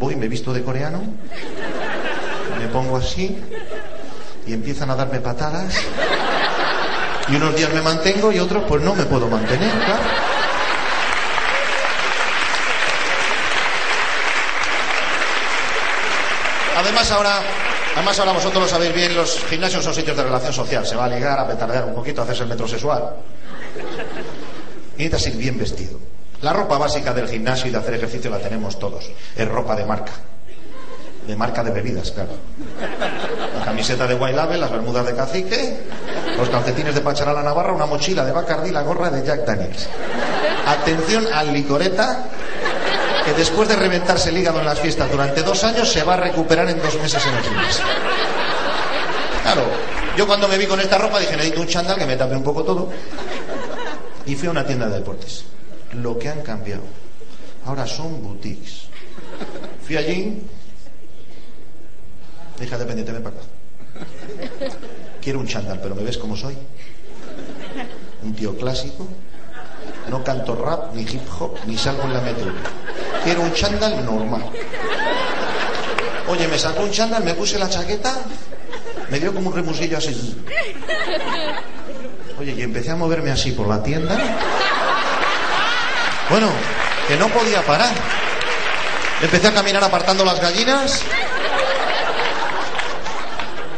Voy, 0.01 0.17
me 0.17 0.27
visto 0.27 0.55
de 0.55 0.63
coreano, 0.63 1.03
me 2.59 2.67
pongo 2.69 2.97
así 2.97 3.37
y 4.47 4.55
empiezan 4.55 4.89
a 4.89 4.95
darme 4.95 5.21
patadas. 5.21 5.75
Y 7.29 7.37
unos 7.37 7.55
días 7.55 7.75
me 7.75 7.83
mantengo 7.83 8.33
y 8.33 8.39
otros 8.39 8.65
pues 8.67 8.83
no 8.83 8.95
me 8.95 9.05
puedo 9.05 9.29
mantener, 9.29 9.71
claro. 9.71 10.03
Además 16.75 17.11
ahora, 17.13 17.43
además 17.95 18.19
ahora 18.19 18.33
vosotros 18.33 18.63
lo 18.63 18.69
sabéis 18.69 18.95
bien, 18.95 19.15
los 19.15 19.45
gimnasios 19.45 19.85
son 19.85 19.95
sitios 19.95 20.17
de 20.17 20.25
relación 20.25 20.53
social. 20.53 20.87
Se 20.87 20.97
va 20.97 21.05
a 21.05 21.09
ligar, 21.09 21.39
a 21.39 21.47
petardear 21.47 21.85
un 21.85 21.95
poquito, 21.95 22.21
a 22.21 22.25
hacerse 22.25 22.43
el 22.43 22.49
metrosexual. 22.49 23.17
Y 24.97 25.05
necesitas 25.05 25.35
ir 25.35 25.37
bien 25.37 25.59
vestido. 25.59 25.99
La 26.43 26.53
ropa 26.53 26.77
básica 26.77 27.13
del 27.13 27.29
gimnasio 27.29 27.69
y 27.69 27.71
de 27.71 27.79
hacer 27.79 27.95
ejercicio 27.95 28.31
la 28.31 28.39
tenemos 28.39 28.79
todos. 28.79 29.11
Es 29.37 29.49
ropa 29.49 29.77
de 29.77 29.85
marca. 29.85 30.13
De 31.27 31.37
marca 31.37 31.63
de 31.63 31.71
bebidas, 31.71 32.11
claro. 32.11 32.33
La 33.59 33.65
camiseta 33.65 34.09
de 34.09 34.19
Label, 34.19 34.61
las 34.61 34.73
bermudas 34.73 35.07
de 35.07 35.15
cacique, 35.15 35.79
los 36.37 36.49
calcetines 36.49 36.97
de 36.97 37.01
Pacharala 37.01 37.45
Navarra, 37.45 37.73
una 37.73 37.87
mochila 37.87 38.25
de 38.25 38.33
Bacardi, 38.33 38.73
la 38.73 38.83
gorra 38.83 39.09
de 39.09 39.25
Jack 39.25 39.47
Daniels. 39.47 39.89
Atención 40.67 41.27
al 41.33 41.53
licoreta 41.53 42.27
después 43.37 43.69
de 43.69 43.77
reventarse 43.77 44.31
el 44.31 44.39
hígado 44.39 44.61
en 44.61 44.67
las 44.67 44.79
fiestas 44.79 45.11
durante 45.11 45.43
dos 45.43 45.63
años 45.65 45.91
se 45.91 46.03
va 46.03 46.15
a 46.15 46.17
recuperar 46.19 46.69
en 46.69 46.81
dos 46.81 46.95
meses 47.01 47.25
en 47.27 47.35
el 47.35 47.43
gimnasio. 47.43 47.85
Claro, 49.43 49.63
yo 50.17 50.27
cuando 50.27 50.49
me 50.49 50.59
vi 50.59 50.67
con 50.67 50.81
esta 50.81 50.99
ropa 50.99 51.19
dije, 51.19 51.37
necesito 51.37 51.61
un 51.61 51.67
chándal 51.67 51.99
que 51.99 52.07
me 52.07 52.17
tape 52.17 52.37
un 52.37 52.43
poco 52.43 52.63
todo. 52.65 52.91
Y 54.27 54.35
fui 54.35 54.49
a 54.49 54.51
una 54.51 54.65
tienda 54.67 54.89
de 54.89 54.99
deportes. 54.99 55.45
lo 55.95 56.19
que 56.19 56.29
han 56.29 56.43
cambiado. 56.43 56.83
Ahora 57.67 57.87
son 57.87 58.23
boutiques. 58.23 58.87
Fui 59.87 59.97
allí, 59.97 60.43
dije 62.59 62.79
dependiente, 62.79 63.13
ven 63.13 63.23
para 63.23 63.37
acá. 63.37 63.47
Quiero 65.21 65.39
un 65.39 65.47
chándal, 65.47 65.81
pero 65.81 65.95
me 65.95 66.03
ves 66.03 66.19
como 66.19 66.37
soy. 66.37 66.57
Un 68.23 68.35
tío 68.35 68.57
clásico. 68.57 69.07
No 70.09 70.23
canto 70.25 70.55
rap, 70.57 70.95
ni 70.95 71.03
hip 71.03 71.23
hop, 71.39 71.57
ni 71.67 71.77
salgo 71.77 72.03
en 72.05 72.13
la 72.13 72.21
metro. 72.21 72.53
Quiero 73.25 73.43
un 73.43 73.53
chándal 73.53 74.05
normal. 74.05 74.43
Oye, 76.29 76.49
me 76.49 76.59
sacó 76.59 76.83
un 76.83 76.91
chándal, 76.91 77.25
me 77.25 77.35
puse 77.35 77.59
la 77.59 77.69
chaqueta, 77.69 78.15
me 79.11 79.21
dio 79.21 79.35
como 79.35 79.51
un 79.51 79.55
remusillo 79.55 79.99
así. 79.99 80.43
Oye, 82.39 82.55
y 82.57 82.63
empecé 82.63 82.91
a 82.91 82.97
moverme 82.97 83.31
así 83.31 83.53
por 83.53 83.69
la 83.69 83.83
tienda. 83.83 84.19
Bueno, 86.31 86.49
que 87.07 87.17
no 87.17 87.29
podía 87.29 87.63
parar. 87.63 87.95
Empecé 89.21 89.49
a 89.49 89.55
caminar 89.55 89.85
apartando 89.85 90.25
las 90.25 90.41
gallinas. 90.41 91.03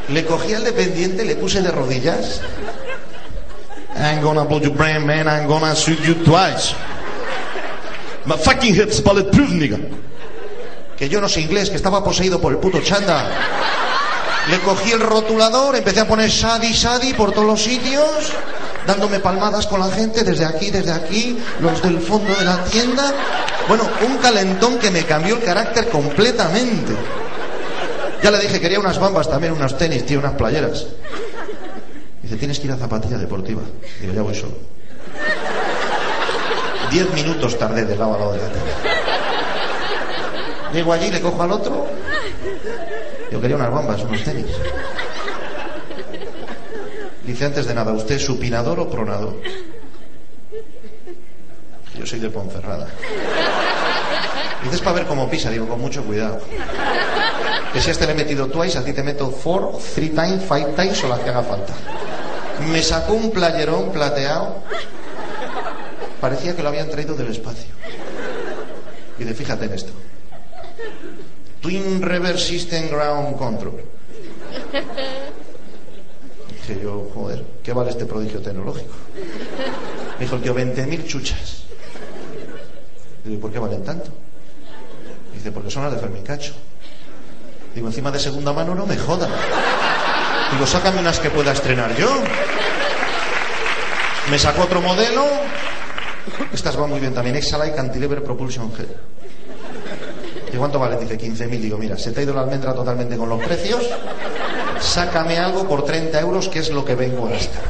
Le 0.08 0.24
cogí 0.24 0.54
al 0.54 0.64
dependiente, 0.64 1.24
le 1.24 1.36
puse 1.36 1.60
de 1.60 1.70
rodillas. 1.70 2.40
I'm 3.96 4.20
gonna 4.22 4.44
blow 4.44 4.60
your 4.60 4.74
brain, 4.74 5.06
man. 5.06 5.26
I'm 5.28 5.46
gonna 5.46 5.74
shoot 5.74 6.00
you 6.00 6.14
twice. 6.24 6.74
My 8.26 8.37
fucking 8.37 8.75
head's 8.75 9.02
bulletproof, 9.02 9.50
nigga. 9.50 9.78
Que 10.97 11.09
yo 11.09 11.21
no 11.21 11.28
sé 11.28 11.40
inglés, 11.40 11.71
que 11.71 11.76
estaba 11.76 12.02
poseído 12.02 12.40
por 12.40 12.52
el 12.52 12.59
puto 12.59 12.81
chanda. 12.81 13.28
Le 14.49 14.59
cogí 14.61 14.93
el 14.93 15.00
rotulador, 15.00 15.76
empecé 15.76 16.00
a 16.00 16.09
poner 16.09 16.31
Sadi, 16.31 16.73
Sadi 16.75 17.14
por 17.14 17.33
todos 17.33 17.47
los 17.47 17.62
sitios, 17.62 18.33
dándome 18.87 19.21
palmadas 19.21 19.66
con 19.66 19.81
la 19.81 19.90
gente, 19.90 20.23
desde 20.23 20.45
aquí, 20.45 20.71
desde 20.71 20.93
aquí, 20.93 21.38
los 21.61 21.83
del 21.83 21.99
fondo 22.00 22.35
de 22.35 22.45
la 22.45 22.64
tienda. 22.64 23.12
Bueno, 23.69 23.85
un 24.07 24.19
calentón 24.19 24.78
que 24.78 24.90
me 24.90 25.04
cambió 25.04 25.37
el 25.37 25.43
carácter 25.43 25.88
completamente. 25.88 26.93
Ya 28.23 28.31
le 28.31 28.38
dije, 28.38 28.61
quería 28.61 28.81
unas 28.81 28.99
bambas 28.99 29.28
también, 29.28 29.52
unos 29.52 29.76
tenis, 29.76 30.07
tío, 30.07 30.19
unas 30.19 30.35
playeras. 30.35 30.87
Dice, 32.23 32.37
tienes 32.37 32.59
que 32.59 32.66
ir 32.66 32.73
a 32.73 32.76
zapatilla 32.76 33.19
deportiva. 33.19 33.62
Digo, 34.00 34.14
ya 34.14 34.23
voy 34.23 34.35
solo. 34.35 34.54
Diez 36.94 37.12
minutos 37.12 37.58
tardé 37.58 37.84
de 37.84 37.96
lado 37.96 38.14
a 38.14 38.18
lado 38.18 38.32
de 38.34 38.38
la 38.38 38.48
tienda. 38.50 38.70
Llego 40.72 40.92
allí, 40.92 41.10
le 41.10 41.20
cojo 41.20 41.42
al 41.42 41.50
otro. 41.50 41.88
Yo 43.32 43.40
quería 43.40 43.56
unas 43.56 43.72
bambas, 43.72 44.00
unos 44.04 44.22
tenis. 44.22 44.46
Dice 47.24 47.46
antes 47.46 47.66
de 47.66 47.74
nada, 47.74 47.92
¿usted 47.92 48.14
es 48.14 48.24
supinador 48.24 48.78
o 48.78 48.88
pronador? 48.88 49.40
Yo 51.98 52.06
soy 52.06 52.20
de 52.20 52.30
Ponferrada. 52.30 52.86
Dices 54.62 54.80
para 54.80 54.94
ver 54.94 55.06
cómo 55.06 55.28
pisa, 55.28 55.50
digo, 55.50 55.66
con 55.66 55.80
mucho 55.80 56.04
cuidado. 56.04 56.38
Que 57.72 57.80
si 57.80 57.88
a 57.88 57.92
este 57.92 58.06
le 58.06 58.12
he 58.12 58.14
metido 58.14 58.46
twice, 58.46 58.78
a 58.78 58.84
ti 58.84 58.92
te 58.92 59.02
meto 59.02 59.32
four, 59.32 59.78
three 59.96 60.10
times, 60.10 60.44
five 60.44 60.74
times 60.76 61.02
o 61.02 61.08
las 61.08 61.18
que 61.18 61.30
haga 61.30 61.42
falta. 61.42 61.72
Me 62.70 62.80
sacó 62.80 63.14
un 63.14 63.32
playerón 63.32 63.90
plateado. 63.90 64.62
Parecía 66.25 66.57
que 66.57 66.62
lo 66.62 66.71
habían 66.71 66.88
traído 66.88 67.14
del 67.14 67.31
espacio. 67.31 67.69
Y 69.19 69.25
de 69.25 69.35
fíjate 69.35 69.66
en 69.66 69.75
esto. 69.75 69.93
Twin 71.61 72.00
Reverse 72.00 72.47
System 72.47 72.88
Ground 72.88 73.37
Control. 73.37 73.85
Dije 76.49 76.81
yo, 76.83 77.11
joder, 77.12 77.45
¿qué 77.62 77.75
vale 77.75 77.90
este 77.90 78.07
prodigio 78.07 78.40
tecnológico? 78.40 78.95
Me 80.19 80.25
dijo 80.25 80.37
el 80.37 80.40
tío, 80.40 80.54
20.000 80.54 81.07
chuchas. 81.07 81.64
Digo, 83.23 83.43
¿por 83.43 83.52
qué 83.52 83.59
valen 83.59 83.85
tanto? 83.85 84.11
Dice, 85.35 85.52
porque 85.52 85.71
son 85.71 85.83
las 85.85 85.93
de 85.93 85.99
Fermín 85.99 86.23
Cacho. 86.23 86.54
Digo, 87.75 87.88
encima 87.88 88.11
de 88.11 88.19
segunda 88.19 88.54
mano 88.54 88.75
no 88.75 88.87
me 88.87 88.97
joda. 88.97 89.28
Digo, 90.52 90.66
sácame 90.66 91.00
unas 91.00 91.19
que 91.19 91.28
pueda 91.28 91.52
estrenar 91.52 91.95
yo. 91.95 92.09
Me 94.31 94.38
sacó 94.38 94.62
otro 94.62 94.81
modelo. 94.81 95.43
Estas 96.52 96.76
van 96.76 96.90
muy 96.90 97.00
bien 97.00 97.14
también. 97.14 97.37
Exalite 97.37 97.75
Cantilever 97.75 98.23
Propulsion 98.23 98.75
Gel. 98.75 98.88
¿Y 100.52 100.57
cuánto 100.57 100.78
vale? 100.78 100.97
Dice 100.99 101.19
15.000. 101.19 101.49
Digo, 101.61 101.78
mira, 101.78 101.99
se 101.99 102.12
te 102.12 102.21
ha 102.21 102.23
ido 102.23 102.33
la 102.35 102.43
almendra 102.43 102.73
totalmente 102.73 103.16
con 103.16 103.28
los 103.28 103.43
precios. 103.43 103.83
Sácame 104.81 105.38
algo 105.38 105.66
por 105.66 105.85
30 105.85 106.21
euros, 106.21 106.49
que 106.49 106.61
es 106.61 106.71
lo 106.71 106.85
que 106.85 106.95
vengo 106.95 107.26
a 107.26 107.31
gastar. 107.31 107.62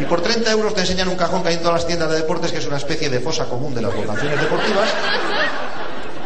Y 0.00 0.04
por 0.04 0.20
30 0.20 0.50
euros 0.50 0.74
te 0.74 0.80
enseñan 0.80 1.08
un 1.08 1.16
cajón 1.16 1.42
que 1.42 1.48
hay 1.48 1.54
en 1.54 1.60
todas 1.60 1.74
las 1.74 1.86
tiendas 1.86 2.10
de 2.10 2.16
deportes, 2.16 2.52
que 2.52 2.58
es 2.58 2.66
una 2.66 2.76
especie 2.76 3.10
de 3.10 3.20
fosa 3.20 3.46
común 3.46 3.74
de 3.74 3.82
las 3.82 3.94
vocaciones 3.94 4.40
deportivas. 4.40 4.88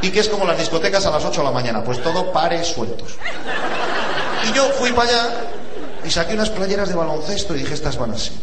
Y 0.03 0.11
que 0.11 0.21
es 0.21 0.29
como 0.29 0.45
las 0.45 0.59
discotecas 0.59 1.05
a 1.07 1.11
las 1.11 1.25
8 1.25 1.41
de 1.41 1.47
la 1.47 1.53
mañana, 1.53 1.83
pues 1.83 2.03
todo 2.03 2.33
pares 2.33 2.67
sueltos. 2.69 3.17
Y 4.49 4.53
yo 4.55 4.65
fui 4.79 4.93
para 4.93 5.09
allá 5.09 5.31
y 6.05 6.11
saqué 6.11 6.35
unas 6.35 6.51
playeras 6.51 6.89
de 6.89 6.95
baloncesto 6.95 7.55
y 7.55 7.61
dije, 7.61 7.75
estas 7.75 7.97
van 7.97 8.13
así. 8.13 8.39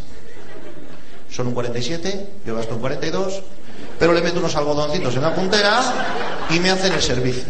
Son 1.36 1.48
un 1.48 1.52
47, 1.52 2.28
yo 2.46 2.56
gasto 2.56 2.76
un 2.76 2.80
42, 2.80 3.42
pero 3.98 4.14
le 4.14 4.22
meto 4.22 4.38
unos 4.38 4.56
algodoncitos 4.56 5.16
en 5.16 5.20
la 5.20 5.34
puntera 5.34 5.82
y 6.48 6.58
me 6.60 6.70
hacen 6.70 6.94
el 6.94 7.02
servicio. 7.02 7.44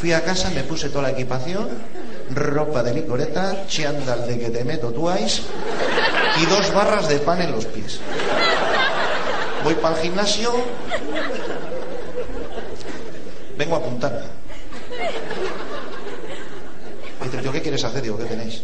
Fui 0.00 0.12
a 0.12 0.22
casa, 0.22 0.48
me 0.50 0.62
puse 0.62 0.90
toda 0.90 1.02
la 1.02 1.10
equipación, 1.10 1.66
ropa 2.32 2.84
de 2.84 2.94
licoreta, 2.94 3.66
chándal 3.66 4.28
de 4.28 4.38
que 4.38 4.50
te 4.50 4.62
meto 4.62 4.92
twice 4.92 5.42
y 6.40 6.46
dos 6.46 6.72
barras 6.72 7.08
de 7.08 7.18
pan 7.18 7.42
en 7.42 7.50
los 7.50 7.64
pies. 7.66 7.98
Voy 9.64 9.74
para 9.74 9.96
el 9.96 10.02
gimnasio, 10.02 10.54
vengo 13.58 13.74
a 13.74 13.78
apuntar. 13.78 14.22
Dice, 17.24 17.42
¿yo 17.42 17.50
qué 17.50 17.60
quieres 17.60 17.82
hacer? 17.82 18.02
Digo, 18.02 18.18
¿qué 18.18 18.26
tenéis? 18.26 18.62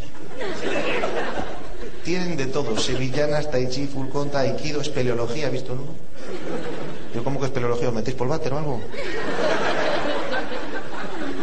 Tienen 2.04 2.37
de 2.37 2.47
todo, 2.47 2.76
sevillanas, 2.78 3.50
tai 3.50 3.68
chi, 3.68 3.87
fulcón, 3.87 4.30
aikido, 4.35 4.80
espeleología, 4.80 5.47
¿has 5.47 5.52
visto 5.52 5.73
uno? 5.73 5.94
Yo, 7.14 7.23
¿cómo 7.23 7.38
que 7.38 7.47
espeleología? 7.47 7.88
¿Os 7.88 7.94
metéis 7.94 8.16
por 8.16 8.26
váter 8.26 8.52
o 8.52 8.59
algo? 8.59 8.80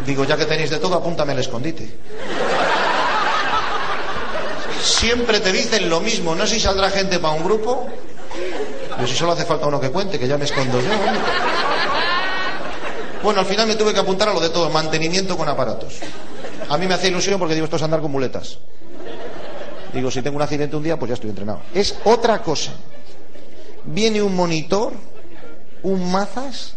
Digo, 0.05 0.25
ya 0.25 0.35
que 0.35 0.45
tenéis 0.45 0.69
de 0.69 0.79
todo, 0.79 0.95
apúntame 0.95 1.31
al 1.31 1.39
escondite. 1.39 1.87
Siempre 4.83 5.39
te 5.39 5.51
dicen 5.51 5.89
lo 5.89 6.01
mismo, 6.01 6.35
no 6.35 6.45
sé 6.45 6.55
si 6.55 6.59
saldrá 6.61 6.89
gente 6.89 7.19
para 7.19 7.35
un 7.35 7.43
grupo. 7.43 7.87
Pero 8.95 9.07
si 9.07 9.15
solo 9.15 9.31
hace 9.31 9.45
falta 9.45 9.67
uno 9.67 9.79
que 9.79 9.91
cuente, 9.91 10.19
que 10.19 10.27
ya 10.27 10.37
me 10.37 10.43
escondo 10.43 10.81
yo. 10.81 10.89
Bueno, 13.23 13.39
al 13.39 13.45
final 13.45 13.67
me 13.67 13.75
tuve 13.75 13.93
que 13.93 13.99
apuntar 13.99 14.27
a 14.29 14.33
lo 14.33 14.41
de 14.41 14.49
todo, 14.49 14.69
mantenimiento 14.69 15.37
con 15.37 15.47
aparatos. 15.47 15.99
A 16.67 16.77
mí 16.77 16.85
me 16.85 16.95
hace 16.95 17.07
ilusión 17.07 17.39
porque 17.39 17.53
digo, 17.53 17.65
esto 17.65 17.77
es 17.77 17.83
andar 17.83 18.01
con 18.01 18.11
muletas. 18.11 18.59
Digo, 19.93 20.11
si 20.11 20.21
tengo 20.21 20.35
un 20.37 20.41
accidente 20.41 20.75
un 20.75 20.83
día, 20.83 20.97
pues 20.97 21.09
ya 21.09 21.15
estoy 21.15 21.31
entrenado. 21.31 21.61
Es 21.73 21.95
otra 22.03 22.41
cosa. 22.41 22.71
Viene 23.85 24.21
un 24.21 24.35
monitor, 24.35 24.93
un 25.83 26.11
mazas, 26.11 26.75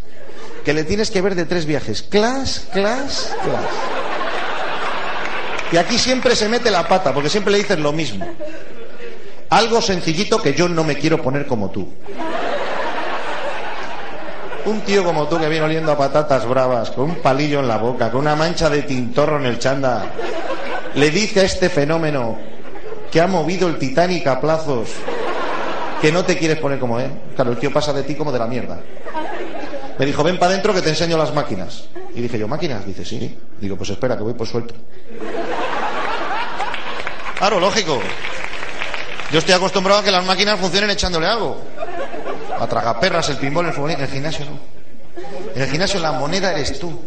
que 0.65 0.73
le 0.73 0.85
tienes 0.85 1.11
que 1.11 1.21
ver 1.21 1.35
de 1.35 1.45
tres 1.45 1.67
viajes. 1.67 2.03
Class, 2.03 2.69
class, 2.73 3.35
class. 3.45 3.65
Y 5.73 5.77
aquí 5.77 5.99
siempre 5.99 6.37
se 6.37 6.49
mete 6.49 6.71
la 6.71 6.87
pata, 6.87 7.13
porque 7.13 7.29
siempre 7.29 7.53
le 7.53 7.59
dices 7.59 7.79
lo 7.79 7.93
mismo. 7.93 8.27
Algo 9.51 9.83
sencillito 9.83 10.41
que 10.41 10.55
yo 10.55 10.69
no 10.69 10.85
me 10.85 10.97
quiero 10.97 11.21
poner 11.21 11.47
como 11.47 11.71
tú. 11.71 11.89
Un 14.65 14.81
tío 14.83 15.03
como 15.03 15.27
tú 15.29 15.39
que 15.39 15.49
viene 15.49 15.65
oliendo 15.65 15.91
a 15.93 15.99
patatas 15.99 16.47
bravas, 16.47 16.93
con 16.93 17.05
un 17.05 17.17
palillo 17.17 17.61
en 17.61 17.69
la 17.69 17.79
boca, 17.79 18.11
con 18.11 18.21
una 18.21 18.37
mancha 18.37 18.71
de 18.71 18.83
tintorro 18.83 19.39
en 19.39 19.47
el 19.47 19.59
chanda, 19.59 20.13
le 20.95 21.11
dice 21.11 21.41
a 21.41 21.45
este 21.45 21.69
fenómeno 21.69 22.52
que 23.13 23.21
ha 23.21 23.27
movido 23.27 23.69
el 23.69 23.79
Titanic 23.79 24.27
a 24.27 24.41
plazos 24.41 24.89
que 26.01 26.11
no 26.11 26.25
te 26.25 26.37
quieres 26.37 26.59
poner 26.59 26.81
como 26.81 26.99
él. 26.99 27.11
Claro, 27.37 27.53
el 27.53 27.59
tío 27.59 27.71
pasa 27.71 27.93
de 27.93 28.03
ti 28.03 28.15
como 28.15 28.33
de 28.33 28.39
la 28.39 28.47
mierda. 28.47 28.81
Me 29.99 30.07
dijo, 30.07 30.25
ven 30.25 30.39
para 30.39 30.53
adentro 30.53 30.73
que 30.73 30.81
te 30.81 30.89
enseño 30.89 31.19
las 31.19 31.33
máquinas. 31.35 31.85
Y 32.15 32.23
dije 32.23 32.39
yo, 32.39 32.49
¿máquinas? 32.49 32.85
Dice, 32.87 33.05
sí. 33.05 33.39
Digo, 33.61 33.77
pues 33.77 33.91
espera, 33.91 34.17
que 34.17 34.23
voy 34.23 34.33
por 34.33 34.47
suelto. 34.47 34.75
Claro, 37.39 37.61
lógico. 37.61 38.01
Yo 39.31 39.39
estoy 39.39 39.55
acostumbrado 39.55 40.01
a 40.01 40.05
que 40.05 40.11
las 40.11 40.25
máquinas 40.25 40.59
funcionen 40.59 40.91
echándole 40.91 41.27
algo. 41.27 41.59
A 42.59 42.67
tragaperras, 42.67 43.29
el 43.29 43.37
pinball, 43.37 43.67
el 43.67 44.01
el 44.01 44.09
gimnasio 44.09 44.47
no. 44.47 44.59
En 45.55 45.63
el 45.63 45.69
gimnasio 45.69 46.01
la 46.01 46.13
moneda 46.13 46.53
eres 46.53 46.79
tú. 46.79 46.99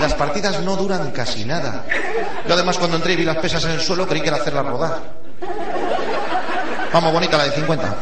Las 0.00 0.14
partidas 0.14 0.60
no 0.62 0.76
duran 0.76 1.10
casi 1.10 1.44
nada. 1.44 1.84
Yo 2.48 2.54
además 2.54 2.78
cuando 2.78 2.96
entré 2.96 3.12
y 3.12 3.16
vi 3.16 3.24
las 3.24 3.36
pesas 3.36 3.64
en 3.64 3.72
el 3.72 3.80
suelo 3.80 4.06
creí 4.06 4.22
que 4.22 4.28
era 4.28 4.38
hacerlas 4.38 4.66
rodar. 4.66 4.98
Vamos, 6.92 7.12
bonita 7.12 7.36
la 7.36 7.44
de 7.44 7.52
50. 7.52 7.96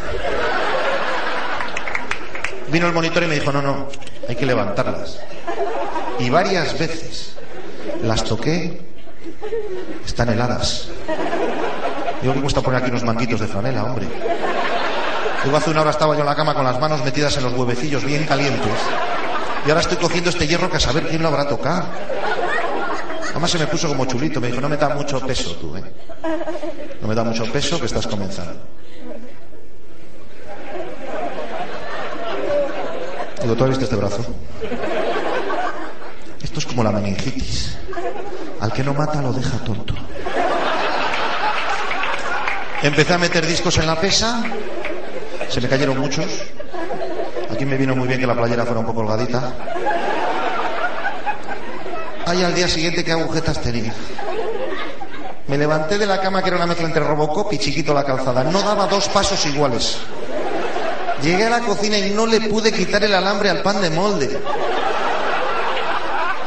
Vino 2.69 2.87
el 2.87 2.93
monitor 2.93 3.23
y 3.23 3.26
me 3.26 3.35
dijo, 3.35 3.50
no, 3.50 3.61
no, 3.62 3.88
hay 4.28 4.37
que 4.37 4.47
levantarlas. 4.47 5.19
Y 6.19 6.31
varias 6.31 6.78
veces 6.78 7.35
las 8.02 8.25
toqué, 8.25 8.81
están 10.07 10.28
heladas. 10.28 10.88
Digo, 12.23 12.35
me 12.35 12.43
cuesta 12.43 12.61
poner 12.61 12.81
aquí 12.81 12.90
unos 12.90 13.05
manguitos 13.05 13.40
de 13.40 13.47
franela, 13.47 13.85
hombre. 13.85 14.07
Digo, 15.45 15.57
hace 15.57 15.71
una 15.71 15.83
hora 15.83 15.90
estaba 15.90 16.14
yo 16.14 16.21
en 16.21 16.26
la 16.26 16.35
cama 16.35 16.55
con 16.55 16.64
las 16.64 16.78
manos 16.81 17.05
metidas 17.05 17.37
en 17.37 17.45
los 17.45 17.52
huevecillos 17.55 18.05
bien 18.05 18.25
calientes. 18.25 18.73
Y 19.67 19.69
ahora 19.71 19.81
estoy 19.81 19.99
cogiendo 19.99 20.31
este 20.31 20.47
hierro 20.47 20.71
que 20.71 20.77
a 20.77 20.81
saber 20.81 21.09
quién 21.09 21.23
lo 21.23 21.29
habrá 21.29 21.47
tocado. 21.49 21.87
Además 23.31 23.50
se 23.50 23.59
me 23.59 23.67
puso 23.67 23.88
como 23.88 24.05
chulito, 24.07 24.41
me 24.41 24.49
dijo, 24.49 24.61
no 24.61 24.69
me 24.69 24.77
da 24.77 24.88
mucho 24.88 25.21
peso 25.21 25.53
tú, 25.57 25.77
¿eh? 25.77 25.85
No 27.00 27.09
me 27.09 27.15
da 27.15 27.23
mucho 27.23 27.45
peso 27.53 27.79
que 27.79 27.87
estás 27.87 28.07
comenzando. 28.07 28.59
Digo, 33.43 33.55
¿tú 33.55 33.65
has 33.65 33.71
visto 33.71 33.85
este 33.85 33.97
brazo? 33.97 34.25
Esto 36.43 36.59
es 36.59 36.67
como 36.67 36.83
la 36.83 36.91
meningitis. 36.91 37.77
Al 38.61 38.73
que 38.73 38.83
no 38.83 38.95
mata 38.95 39.23
lo 39.23 39.33
deja 39.33 39.57
tonto. 39.59 39.95
Empecé 42.83 43.12
a 43.12 43.19
meter 43.19 43.47
discos 43.47 43.77
en 43.79 43.87
la 43.87 44.00
pesa, 44.00 44.43
se 45.49 45.61
me 45.61 45.69
cayeron 45.69 45.99
muchos. 45.99 46.27
Aquí 47.59 47.67
me 47.67 47.77
vino 47.77 47.97
muy 47.97 48.07
bien 48.07 48.21
que 48.21 48.27
la 48.29 48.37
playera 48.37 48.65
fuera 48.65 48.79
un 48.79 48.87
poco 48.87 49.00
holgadita. 49.00 49.53
Ay, 52.25 52.45
al 52.45 52.55
día 52.55 52.69
siguiente 52.69 53.03
qué 53.03 53.11
agujetas 53.11 53.61
tenía. 53.61 53.93
Me 55.49 55.59
levanté 55.59 55.99
de 55.99 56.07
la 56.07 56.21
cama 56.21 56.41
que 56.41 56.50
era 56.50 56.57
una 56.57 56.67
mezcla 56.67 56.87
entre 56.87 57.03
Robocop 57.03 57.53
y 57.53 57.59
chiquito 57.59 57.93
la 57.93 58.05
calzada. 58.05 58.45
No 58.45 58.62
daba 58.62 58.87
dos 58.87 59.09
pasos 59.09 59.45
iguales. 59.47 59.97
Llegué 61.21 61.47
a 61.47 61.50
la 61.50 61.59
cocina 61.59 61.99
y 61.99 62.11
no 62.11 62.27
le 62.27 62.43
pude 62.43 62.71
quitar 62.71 63.03
el 63.03 63.12
alambre 63.12 63.50
al 63.50 63.61
pan 63.61 63.81
de 63.81 63.91
molde. 63.91 64.41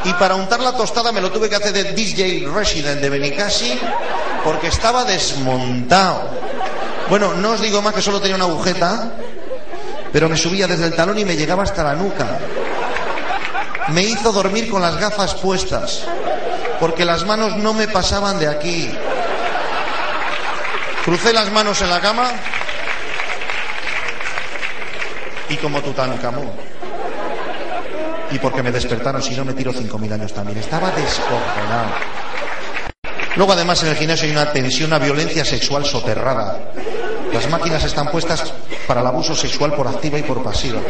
Y 0.06 0.14
para 0.14 0.34
untar 0.34 0.60
la 0.60 0.72
tostada 0.72 1.12
me 1.12 1.20
lo 1.20 1.30
tuve 1.30 1.50
que 1.50 1.56
hacer 1.56 1.74
de 1.74 1.92
DJ 1.92 2.48
Resident 2.54 3.02
de 3.02 3.10
Benicassi 3.10 3.78
porque 4.42 4.68
estaba 4.68 5.04
desmontado. 5.04 6.22
Bueno, 7.10 7.34
no 7.34 7.50
os 7.50 7.60
digo 7.60 7.82
más 7.82 7.92
que 7.92 8.00
solo 8.00 8.18
tenía 8.18 8.36
una 8.36 8.46
agujeta, 8.46 9.12
pero 10.12 10.28
me 10.28 10.36
subía 10.36 10.66
desde 10.66 10.86
el 10.86 10.94
talón 10.94 11.18
y 11.18 11.24
me 11.24 11.36
llegaba 11.36 11.62
hasta 11.62 11.82
la 11.82 11.94
nuca. 11.94 12.38
Me 13.88 14.02
hizo 14.02 14.32
dormir 14.32 14.70
con 14.70 14.82
las 14.82 14.96
gafas 14.98 15.34
puestas, 15.34 16.04
porque 16.78 17.04
las 17.04 17.24
manos 17.24 17.56
no 17.56 17.72
me 17.72 17.88
pasaban 17.88 18.38
de 18.38 18.48
aquí. 18.48 18.90
Crucé 21.04 21.32
las 21.32 21.50
manos 21.50 21.80
en 21.80 21.90
la 21.90 22.00
cama 22.00 22.30
y 25.48 25.56
como 25.56 25.80
Tutankamón. 25.80 26.50
Y 28.30 28.38
porque 28.38 28.62
me 28.62 28.70
despertaron, 28.70 29.22
si 29.22 29.34
no 29.34 29.44
me 29.44 29.52
tiro 29.52 29.72
cinco 29.72 29.98
mil 29.98 30.12
años 30.12 30.32
también. 30.32 30.58
Estaba 30.58 30.90
descojonado. 30.90 31.90
Luego 33.36 33.52
además 33.52 33.82
en 33.82 33.90
el 33.90 33.96
gimnasio 33.96 34.26
hay 34.26 34.32
una 34.32 34.52
tensión, 34.52 34.88
una 34.88 34.98
violencia 34.98 35.44
sexual 35.44 35.84
soterrada. 35.84 36.58
Las 37.32 37.48
máquinas 37.48 37.82
están 37.84 38.10
puestas 38.10 38.52
para 38.86 39.00
el 39.00 39.06
abuso 39.06 39.34
sexual 39.34 39.74
por 39.74 39.86
activa 39.86 40.18
y 40.18 40.22
por 40.22 40.42
pasiva. 40.42 40.80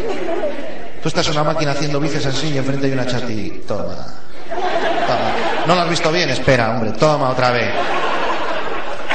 Tú 1.03 1.09
estás 1.09 1.27
en 1.27 1.33
una 1.33 1.45
máquina 1.45 1.73
haciendo 1.73 1.99
bíceps 1.99 2.27
así 2.27 2.49
y 2.49 2.59
enfrente 2.59 2.87
hay 2.87 2.93
una 2.93 3.07
chati. 3.07 3.63
Toma. 3.67 3.85
Toma. 3.85 5.33
¿No 5.67 5.75
lo 5.75 5.81
has 5.81 5.91
visto 5.91 6.13
bien? 6.13 6.31
Espera, 6.31 6.71
hombre. 6.71 6.93
Toma 6.93 7.31
otra 7.31 7.51
vez. 7.51 7.71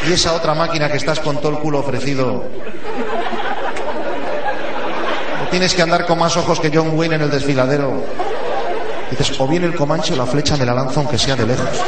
Y 0.07 0.13
esa 0.13 0.34
otra 0.34 0.53
máquina 0.53 0.89
que 0.89 0.98
estás 0.98 1.19
con 1.19 1.38
todo 1.38 1.51
el 1.51 1.57
culo 1.60 1.79
ofrecido. 1.79 2.43
Tienes 5.50 5.74
que 5.74 5.81
andar 5.81 6.05
con 6.05 6.19
más 6.19 6.36
ojos 6.36 6.60
que 6.60 6.72
John 6.74 6.91
Wayne 6.98 7.15
en 7.15 7.22
el 7.22 7.31
desfiladero. 7.31 8.03
Dices, 9.10 9.39
o 9.39 9.48
bien 9.48 9.63
el 9.63 9.75
comanche 9.75 10.13
o 10.13 10.17
la 10.17 10.25
flecha 10.25 10.57
me 10.57 10.65
la 10.65 10.74
lanzo 10.74 11.00
aunque 11.00 11.17
sea 11.17 11.36
de 11.36 11.46
lejos. 11.46 11.81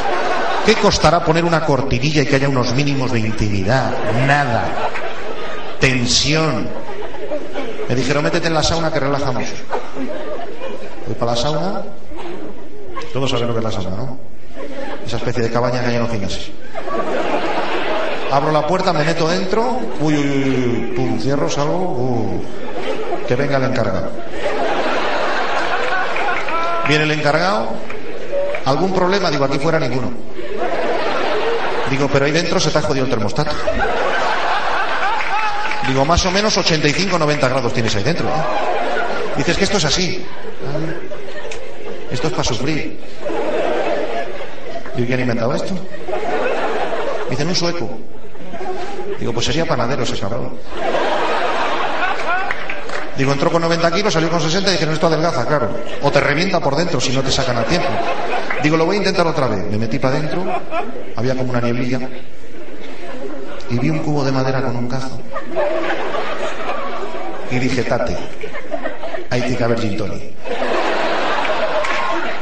¿Qué 0.64 0.74
costará 0.76 1.22
poner 1.24 1.44
una 1.44 1.64
cortinilla 1.64 2.22
y 2.22 2.26
que 2.26 2.36
haya 2.36 2.48
unos 2.48 2.72
mínimos 2.74 3.12
de 3.12 3.20
intimidad? 3.20 3.92
Nada. 4.26 4.64
Tensión. 5.78 6.79
Me 7.90 7.96
dijeron, 7.96 8.22
métete 8.22 8.46
en 8.46 8.54
la 8.54 8.62
sauna 8.62 8.92
que 8.92 9.00
relajamos. 9.00 9.46
Voy 11.06 11.14
para 11.16 11.32
la 11.32 11.36
sauna. 11.36 11.82
Todos 13.12 13.28
saben 13.28 13.48
lo 13.48 13.52
que 13.52 13.58
es 13.58 13.64
la 13.64 13.72
sauna, 13.72 13.96
¿no? 13.96 14.16
Esa 15.04 15.16
especie 15.16 15.42
de 15.42 15.50
cabaña 15.50 15.80
que 15.80 15.86
hay 15.88 15.96
en 15.96 16.02
los 16.02 16.10
gimnasios. 16.12 16.52
Abro 18.30 18.52
la 18.52 18.64
puerta, 18.64 18.92
me 18.92 19.02
meto 19.02 19.26
dentro. 19.26 19.80
Uy, 20.02 20.14
uy, 20.14 20.22
uy, 20.22 20.92
pum, 20.94 21.18
cierro, 21.18 21.50
salgo. 21.50 21.78
Uh, 21.78 22.42
que 23.26 23.34
venga 23.34 23.56
el 23.56 23.64
encargado. 23.64 24.08
Viene 26.86 27.02
el 27.02 27.10
encargado. 27.10 27.70
¿Algún 28.66 28.94
problema? 28.94 29.32
Digo, 29.32 29.46
aquí 29.46 29.58
fuera 29.58 29.80
ninguno. 29.80 30.12
Digo, 31.90 32.08
pero 32.12 32.24
ahí 32.24 32.30
dentro 32.30 32.60
se 32.60 32.70
te 32.70 32.78
ha 32.78 32.82
jodido 32.82 33.06
el 33.06 33.10
termostato. 33.10 33.50
Digo, 35.90 36.04
más 36.04 36.24
o 36.24 36.30
menos 36.30 36.56
85 36.56 37.18
90 37.18 37.48
grados 37.48 37.72
tienes 37.72 37.96
ahí 37.96 38.04
dentro. 38.04 38.28
¿eh? 38.28 38.32
Dices 39.38 39.58
que 39.58 39.64
esto 39.64 39.78
es 39.78 39.84
así. 39.86 40.24
Esto 42.12 42.28
es 42.28 42.32
para 42.32 42.44
sufrir. 42.44 43.00
Digo, 44.94 45.06
¿quién 45.08 45.18
ha 45.18 45.22
inventado 45.22 45.52
esto? 45.52 45.74
Dicen 47.28 47.48
un 47.48 47.56
sueco. 47.56 47.90
Digo, 49.18 49.32
pues 49.32 49.46
sería 49.46 49.66
panadero 49.66 50.04
ese 50.04 50.16
cabrón. 50.16 50.56
Digo, 53.16 53.32
entró 53.32 53.50
con 53.50 53.60
90 53.60 53.90
kilos, 53.90 54.12
salió 54.12 54.30
con 54.30 54.40
60 54.40 54.70
y 54.70 54.72
dijeron, 54.74 54.94
esto 54.94 55.08
adelgaza, 55.08 55.44
claro. 55.44 55.70
O 56.02 56.12
te 56.12 56.20
revienta 56.20 56.60
por 56.60 56.76
dentro 56.76 57.00
si 57.00 57.10
no 57.10 57.20
te 57.20 57.32
sacan 57.32 57.58
a 57.58 57.64
tiempo. 57.64 57.88
Digo, 58.62 58.76
lo 58.76 58.86
voy 58.86 58.94
a 58.94 58.98
intentar 58.98 59.26
otra 59.26 59.48
vez. 59.48 59.64
Me 59.68 59.76
metí 59.76 59.98
para 59.98 60.18
adentro, 60.18 60.44
había 61.16 61.34
como 61.34 61.50
una 61.50 61.60
nieblilla, 61.60 61.98
y 63.70 63.78
vi 63.78 63.90
un 63.90 64.00
cubo 64.00 64.24
de 64.24 64.32
madera 64.32 64.62
con 64.62 64.76
un 64.76 64.88
cazo. 64.88 65.18
Y 67.50 67.58
dije, 67.58 67.82
tate, 67.84 68.16
tiene 69.30 69.56
que 69.56 69.64
haber 69.64 69.80
gin 69.80 69.96
tonic. 69.96 70.22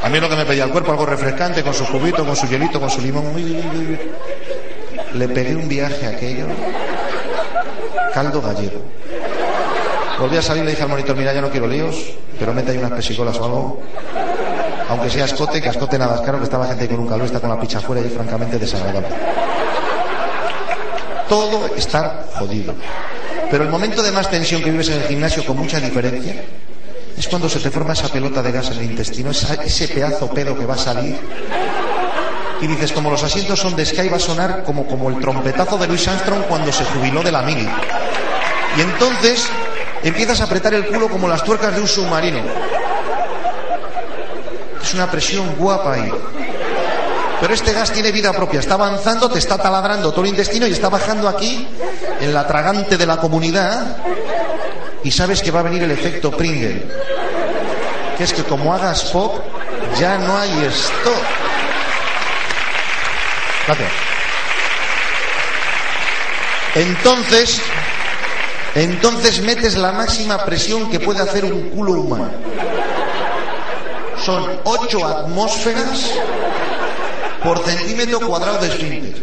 A 0.02 0.08
mí 0.08 0.20
lo 0.20 0.28
que 0.28 0.36
me 0.36 0.44
pedía 0.44 0.64
el 0.64 0.70
cuerpo, 0.70 0.92
algo 0.92 1.06
refrescante, 1.06 1.62
con 1.62 1.74
su 1.74 1.84
cubito, 1.86 2.24
con 2.24 2.34
su 2.34 2.46
hielito, 2.46 2.80
con 2.80 2.90
su 2.90 3.00
limón. 3.00 3.24
Le 5.14 5.28
pegué 5.28 5.56
un 5.56 5.68
viaje 5.68 6.06
a 6.06 6.10
aquello. 6.10 6.46
Caldo 8.14 8.40
gallego. 8.40 8.82
Volví 10.18 10.36
a 10.36 10.42
salir 10.42 10.62
y 10.62 10.66
le 10.66 10.70
dije 10.72 10.82
al 10.82 10.88
monitor, 10.88 11.16
mira, 11.16 11.32
ya 11.32 11.40
no 11.40 11.50
quiero 11.50 11.66
líos, 11.66 12.12
pero 12.38 12.52
mete 12.52 12.72
ahí 12.72 12.78
unas 12.78 12.92
pesicolas 12.92 13.38
o 13.38 13.44
algo. 13.44 13.82
Aunque 14.88 15.10
sea 15.10 15.26
escote, 15.26 15.60
que 15.60 15.68
escote 15.68 15.98
nada 15.98 16.16
es 16.16 16.20
caro, 16.22 16.38
que 16.38 16.44
estaba 16.44 16.66
gente 16.66 16.88
con 16.88 17.00
un 17.00 17.06
calor, 17.06 17.26
está 17.26 17.40
con 17.40 17.50
la 17.50 17.60
picha 17.60 17.78
afuera 17.78 18.00
y 18.00 18.08
francamente 18.08 18.58
desagradable. 18.58 19.08
Todo 21.28 21.66
está 21.76 22.26
jodido. 22.34 22.74
Pero 23.50 23.64
el 23.64 23.70
momento 23.70 24.02
de 24.02 24.12
más 24.12 24.30
tensión 24.30 24.62
que 24.62 24.70
vives 24.70 24.88
en 24.88 25.00
el 25.00 25.08
gimnasio 25.08 25.44
con 25.44 25.56
mucha 25.56 25.80
diferencia 25.80 26.34
es 27.16 27.26
cuando 27.26 27.48
se 27.48 27.58
te 27.58 27.70
forma 27.70 27.94
esa 27.94 28.08
pelota 28.08 28.42
de 28.42 28.52
gas 28.52 28.70
en 28.70 28.78
el 28.78 28.84
intestino, 28.84 29.30
ese 29.30 29.88
pedazo 29.88 30.30
pedo 30.30 30.56
que 30.56 30.66
va 30.66 30.74
a 30.74 30.78
salir. 30.78 31.16
Y 32.60 32.66
dices, 32.66 32.92
como 32.92 33.10
los 33.10 33.22
asientos 33.22 33.58
son 33.58 33.76
de 33.76 33.86
Sky, 33.86 34.08
va 34.08 34.16
a 34.16 34.20
sonar 34.20 34.64
como, 34.64 34.86
como 34.86 35.08
el 35.08 35.18
trompetazo 35.18 35.78
de 35.78 35.86
Louis 35.86 36.06
Armstrong 36.08 36.42
cuando 36.48 36.72
se 36.72 36.84
jubiló 36.84 37.22
de 37.22 37.32
la 37.32 37.42
mili. 37.42 37.68
Y 38.76 38.80
entonces 38.80 39.48
empiezas 40.02 40.40
a 40.40 40.44
apretar 40.44 40.74
el 40.74 40.86
culo 40.86 41.08
como 41.08 41.28
las 41.28 41.42
tuercas 41.42 41.74
de 41.74 41.80
un 41.80 41.88
submarino. 41.88 42.40
Es 44.82 44.94
una 44.94 45.10
presión 45.10 45.54
guapa 45.56 45.94
ahí. 45.94 46.10
Pero 47.40 47.55
este 47.55 47.72
gas 47.72 47.92
tiene 47.92 48.11
vida 48.11 48.33
propia, 48.33 48.59
está 48.59 48.74
avanzando, 48.74 49.31
te 49.31 49.38
está 49.38 49.57
taladrando 49.57 50.11
todo 50.11 50.22
el 50.22 50.31
intestino 50.31 50.66
y 50.66 50.72
está 50.72 50.88
bajando 50.88 51.29
aquí, 51.29 51.68
en 52.20 52.35
la 52.35 52.46
tragante 52.46 52.96
de 52.96 53.07
la 53.07 53.18
comunidad, 53.18 53.96
y 55.05 55.11
sabes 55.11 55.40
que 55.40 55.53
va 55.53 55.61
a 55.61 55.62
venir 55.62 55.85
el 55.85 55.92
efecto 55.92 56.33
Pringle. 56.33 56.85
Que 58.16 58.24
es 58.24 58.33
que 58.33 58.42
como 58.42 58.74
hagas 58.74 59.05
pop, 59.05 59.37
ya 60.01 60.18
no 60.18 60.37
hay 60.37 60.51
stop. 60.64 61.14
Gracias. 63.66 63.92
Entonces, 66.74 67.61
entonces 68.74 69.40
metes 69.42 69.77
la 69.77 69.92
máxima 69.92 70.44
presión 70.44 70.90
que 70.90 70.98
puede 70.98 71.22
hacer 71.22 71.44
un 71.44 71.70
culo 71.70 71.92
humano. 71.92 72.31
Son 74.24 74.61
ocho 74.64 75.07
atmósferas 75.07 76.12
por 77.42 77.59
centímetro 77.64 78.20
cuadrado 78.20 78.59
de 78.59 78.68
esfínter. 78.68 79.14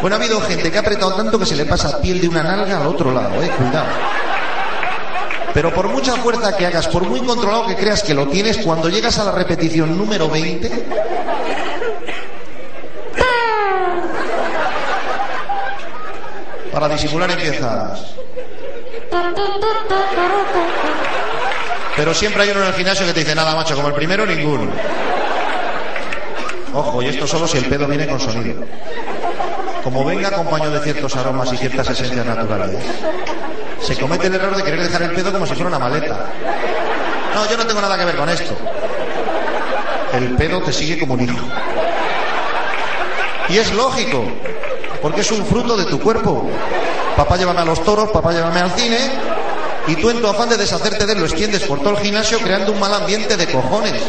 Bueno, 0.00 0.16
ha 0.16 0.18
habido 0.18 0.40
gente 0.40 0.70
que 0.70 0.76
ha 0.76 0.80
apretado 0.80 1.14
tanto 1.14 1.38
que 1.38 1.46
se 1.46 1.56
le 1.56 1.64
pasa 1.64 2.00
piel 2.00 2.20
de 2.20 2.28
una 2.28 2.42
nalga 2.42 2.80
al 2.80 2.86
otro 2.86 3.12
lado, 3.12 3.42
eh, 3.42 3.48
cuidado. 3.48 3.86
Pero 5.54 5.72
por 5.72 5.88
mucha 5.88 6.16
fuerza 6.16 6.56
que 6.56 6.66
hagas, 6.66 6.86
por 6.88 7.04
muy 7.04 7.20
controlado 7.20 7.66
que 7.66 7.76
creas 7.76 8.02
que 8.02 8.12
lo 8.12 8.28
tienes, 8.28 8.58
cuando 8.58 8.90
llegas 8.90 9.18
a 9.18 9.24
la 9.24 9.32
repetición 9.32 9.96
número 9.96 10.28
20, 10.28 10.70
para 16.70 16.88
disimular 16.90 17.30
empiezas. 17.30 18.16
Pero 21.96 22.12
siempre 22.12 22.42
hay 22.42 22.50
uno 22.50 22.60
en 22.60 22.66
el 22.66 22.74
gimnasio 22.74 23.06
que 23.06 23.14
te 23.14 23.20
dice 23.20 23.34
nada, 23.34 23.54
macho, 23.54 23.74
como 23.74 23.88
el 23.88 23.94
primero, 23.94 24.26
ninguno. 24.26 24.70
Ojo, 26.76 27.00
y 27.00 27.06
esto 27.06 27.26
solo 27.26 27.48
si 27.48 27.56
el 27.56 27.64
pedo 27.64 27.86
viene 27.86 28.06
con 28.06 28.20
sonido. 28.20 28.62
Como 29.82 30.04
venga 30.04 30.28
acompañado 30.28 30.72
de 30.72 30.80
ciertos 30.80 31.16
aromas 31.16 31.50
y 31.50 31.56
ciertas 31.56 31.88
esencias 31.88 32.26
naturales. 32.26 32.84
Se 33.80 33.96
comete 33.96 34.26
el 34.26 34.34
error 34.34 34.54
de 34.54 34.62
querer 34.62 34.82
dejar 34.82 35.02
el 35.02 35.12
pedo 35.12 35.32
como 35.32 35.46
si 35.46 35.54
fuera 35.54 35.68
una 35.68 35.78
maleta. 35.78 36.26
No, 37.34 37.48
yo 37.48 37.56
no 37.56 37.66
tengo 37.66 37.80
nada 37.80 37.96
que 37.96 38.04
ver 38.04 38.16
con 38.16 38.28
esto. 38.28 38.54
El 40.12 40.36
pedo 40.36 40.60
te 40.60 40.72
sigue 40.72 40.98
como 40.98 41.14
un 41.14 41.22
hijo. 41.22 41.46
Y 43.48 43.56
es 43.56 43.72
lógico, 43.72 44.24
porque 45.00 45.22
es 45.22 45.30
un 45.32 45.46
fruto 45.46 45.78
de 45.78 45.86
tu 45.86 45.98
cuerpo. 45.98 46.46
Papá 47.16 47.38
llévame 47.38 47.60
a 47.60 47.64
los 47.64 47.82
toros, 47.84 48.10
papá 48.10 48.32
llévame 48.32 48.60
al 48.60 48.72
cine, 48.72 48.98
y 49.86 49.96
tú 49.96 50.10
en 50.10 50.20
tu 50.20 50.26
afán 50.26 50.50
de 50.50 50.58
deshacerte 50.58 51.06
de 51.06 51.12
él 51.14 51.20
lo 51.20 51.24
extiendes 51.24 51.62
por 51.62 51.78
todo 51.78 51.90
el 51.90 51.98
gimnasio 51.98 52.38
creando 52.40 52.72
un 52.72 52.80
mal 52.80 52.92
ambiente 52.92 53.34
de 53.34 53.46
cojones. 53.46 54.02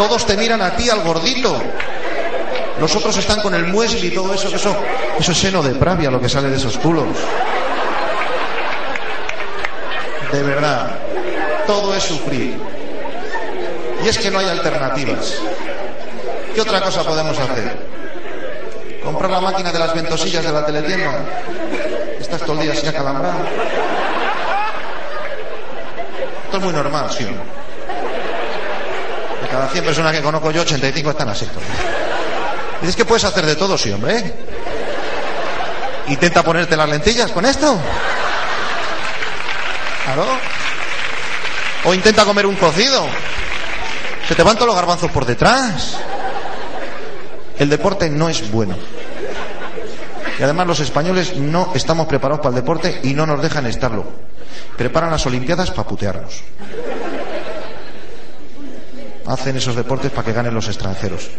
Todos 0.00 0.24
te 0.24 0.34
miran 0.34 0.62
a 0.62 0.74
ti, 0.74 0.88
al 0.88 1.02
gordito. 1.02 1.60
Los 2.80 2.96
otros 2.96 3.14
están 3.18 3.42
con 3.42 3.54
el 3.54 3.66
muesli 3.66 4.06
y 4.06 4.10
todo 4.12 4.32
eso, 4.32 4.48
eso, 4.48 4.74
eso 5.18 5.32
es 5.32 5.38
seno 5.38 5.62
de 5.62 5.74
pravia 5.74 6.10
lo 6.10 6.18
que 6.18 6.26
sale 6.26 6.48
de 6.48 6.56
esos 6.56 6.78
culos. 6.78 7.04
De 10.32 10.42
verdad, 10.42 10.96
todo 11.66 11.94
es 11.94 12.02
sufrir. 12.02 12.58
Y 14.02 14.08
es 14.08 14.16
que 14.16 14.30
no 14.30 14.38
hay 14.38 14.48
alternativas. 14.48 15.34
¿Qué 16.54 16.62
otra 16.62 16.80
cosa 16.80 17.04
podemos 17.04 17.38
hacer? 17.38 17.76
Comprar 19.04 19.30
la 19.30 19.40
máquina 19.42 19.70
de 19.70 19.80
las 19.80 19.92
ventosillas 19.92 20.42
de 20.42 20.50
la 20.50 20.64
teletienda. 20.64 21.26
Estás 22.18 22.40
todo 22.40 22.54
el 22.54 22.62
día 22.62 22.74
sin 22.74 22.88
acalambrar. 22.88 23.34
Esto 26.46 26.56
es 26.56 26.62
muy 26.62 26.72
normal, 26.72 27.10
sí. 27.10 27.26
Cada 29.50 29.68
100 29.68 29.84
personas 29.84 30.12
que 30.12 30.22
conozco 30.22 30.50
yo, 30.50 30.62
85 30.62 31.10
están 31.10 31.28
así. 31.28 31.46
Dices 32.80 32.96
que 32.96 33.04
puedes 33.04 33.24
hacer 33.24 33.44
de 33.44 33.56
todo, 33.56 33.76
sí, 33.76 33.90
hombre. 33.90 34.32
Intenta 36.08 36.42
ponerte 36.42 36.76
las 36.76 36.88
lentillas 36.88 37.30
con 37.32 37.44
esto. 37.44 37.78
Claro. 40.04 40.26
O 41.84 41.94
intenta 41.94 42.24
comer 42.24 42.46
un 42.46 42.56
cocido. 42.56 43.06
Se 44.28 44.34
te 44.34 44.42
van 44.42 44.54
todos 44.54 44.68
los 44.68 44.76
garbanzos 44.76 45.10
por 45.10 45.26
detrás. 45.26 45.98
El 47.58 47.68
deporte 47.68 48.08
no 48.08 48.28
es 48.28 48.50
bueno. 48.50 48.76
Y 50.38 50.42
además 50.42 50.66
los 50.66 50.80
españoles 50.80 51.36
no 51.36 51.72
estamos 51.74 52.06
preparados 52.06 52.40
para 52.40 52.50
el 52.50 52.62
deporte 52.62 53.00
y 53.02 53.12
no 53.12 53.26
nos 53.26 53.42
dejan 53.42 53.66
estarlo. 53.66 54.06
Preparan 54.76 55.10
las 55.10 55.26
Olimpiadas 55.26 55.70
para 55.70 55.86
putearnos. 55.86 56.42
Hacen 59.30 59.56
esos 59.56 59.76
deportes 59.76 60.10
para 60.10 60.24
que 60.24 60.32
ganen 60.32 60.52
los 60.52 60.66
extranjeros. 60.66 61.30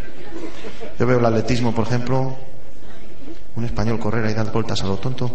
Yo 0.97 1.06
veo 1.06 1.19
el 1.19 1.25
atletismo, 1.25 1.75
por 1.75 1.86
ejemplo, 1.86 2.38
un 3.58 3.65
español 3.65 3.99
correr 3.99 4.30
y 4.30 4.34
dar 4.34 4.49
vueltas 4.49 4.82
a 4.82 4.86
lo 4.86 4.95
tonto. 4.95 5.30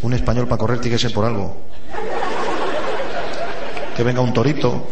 Un 0.00 0.14
español 0.14 0.48
para 0.48 0.58
correr 0.58 0.80
tiene 0.80 0.96
que 0.96 1.02
ser 1.02 1.12
por 1.12 1.26
algo. 1.26 1.54
Que 3.94 4.02
venga 4.02 4.22
un 4.22 4.32
torito 4.32 4.88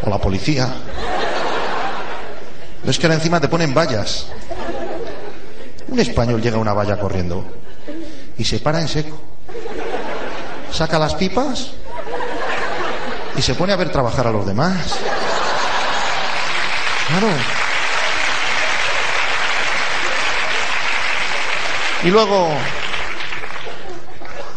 o 0.00 0.08
la 0.08 0.16
policía. 0.16 0.74
Es 2.82 2.98
que 2.98 3.04
ahora 3.04 3.16
encima 3.16 3.42
te 3.42 3.48
ponen 3.48 3.74
vallas. 3.74 4.28
Un 5.88 6.00
español 6.00 6.40
llega 6.40 6.56
a 6.56 6.60
una 6.60 6.72
valla 6.72 6.98
corriendo 6.98 7.44
y 8.38 8.44
se 8.44 8.58
para 8.60 8.80
en 8.80 8.88
seco. 8.88 9.20
Saca 10.72 10.98
las 10.98 11.14
pipas 11.14 11.83
y 13.36 13.42
se 13.42 13.54
pone 13.54 13.72
a 13.72 13.76
ver 13.76 13.90
trabajar 13.90 14.26
a 14.26 14.30
los 14.30 14.46
demás. 14.46 14.98
Claro. 17.08 17.28
Y 22.04 22.08
luego, 22.08 22.50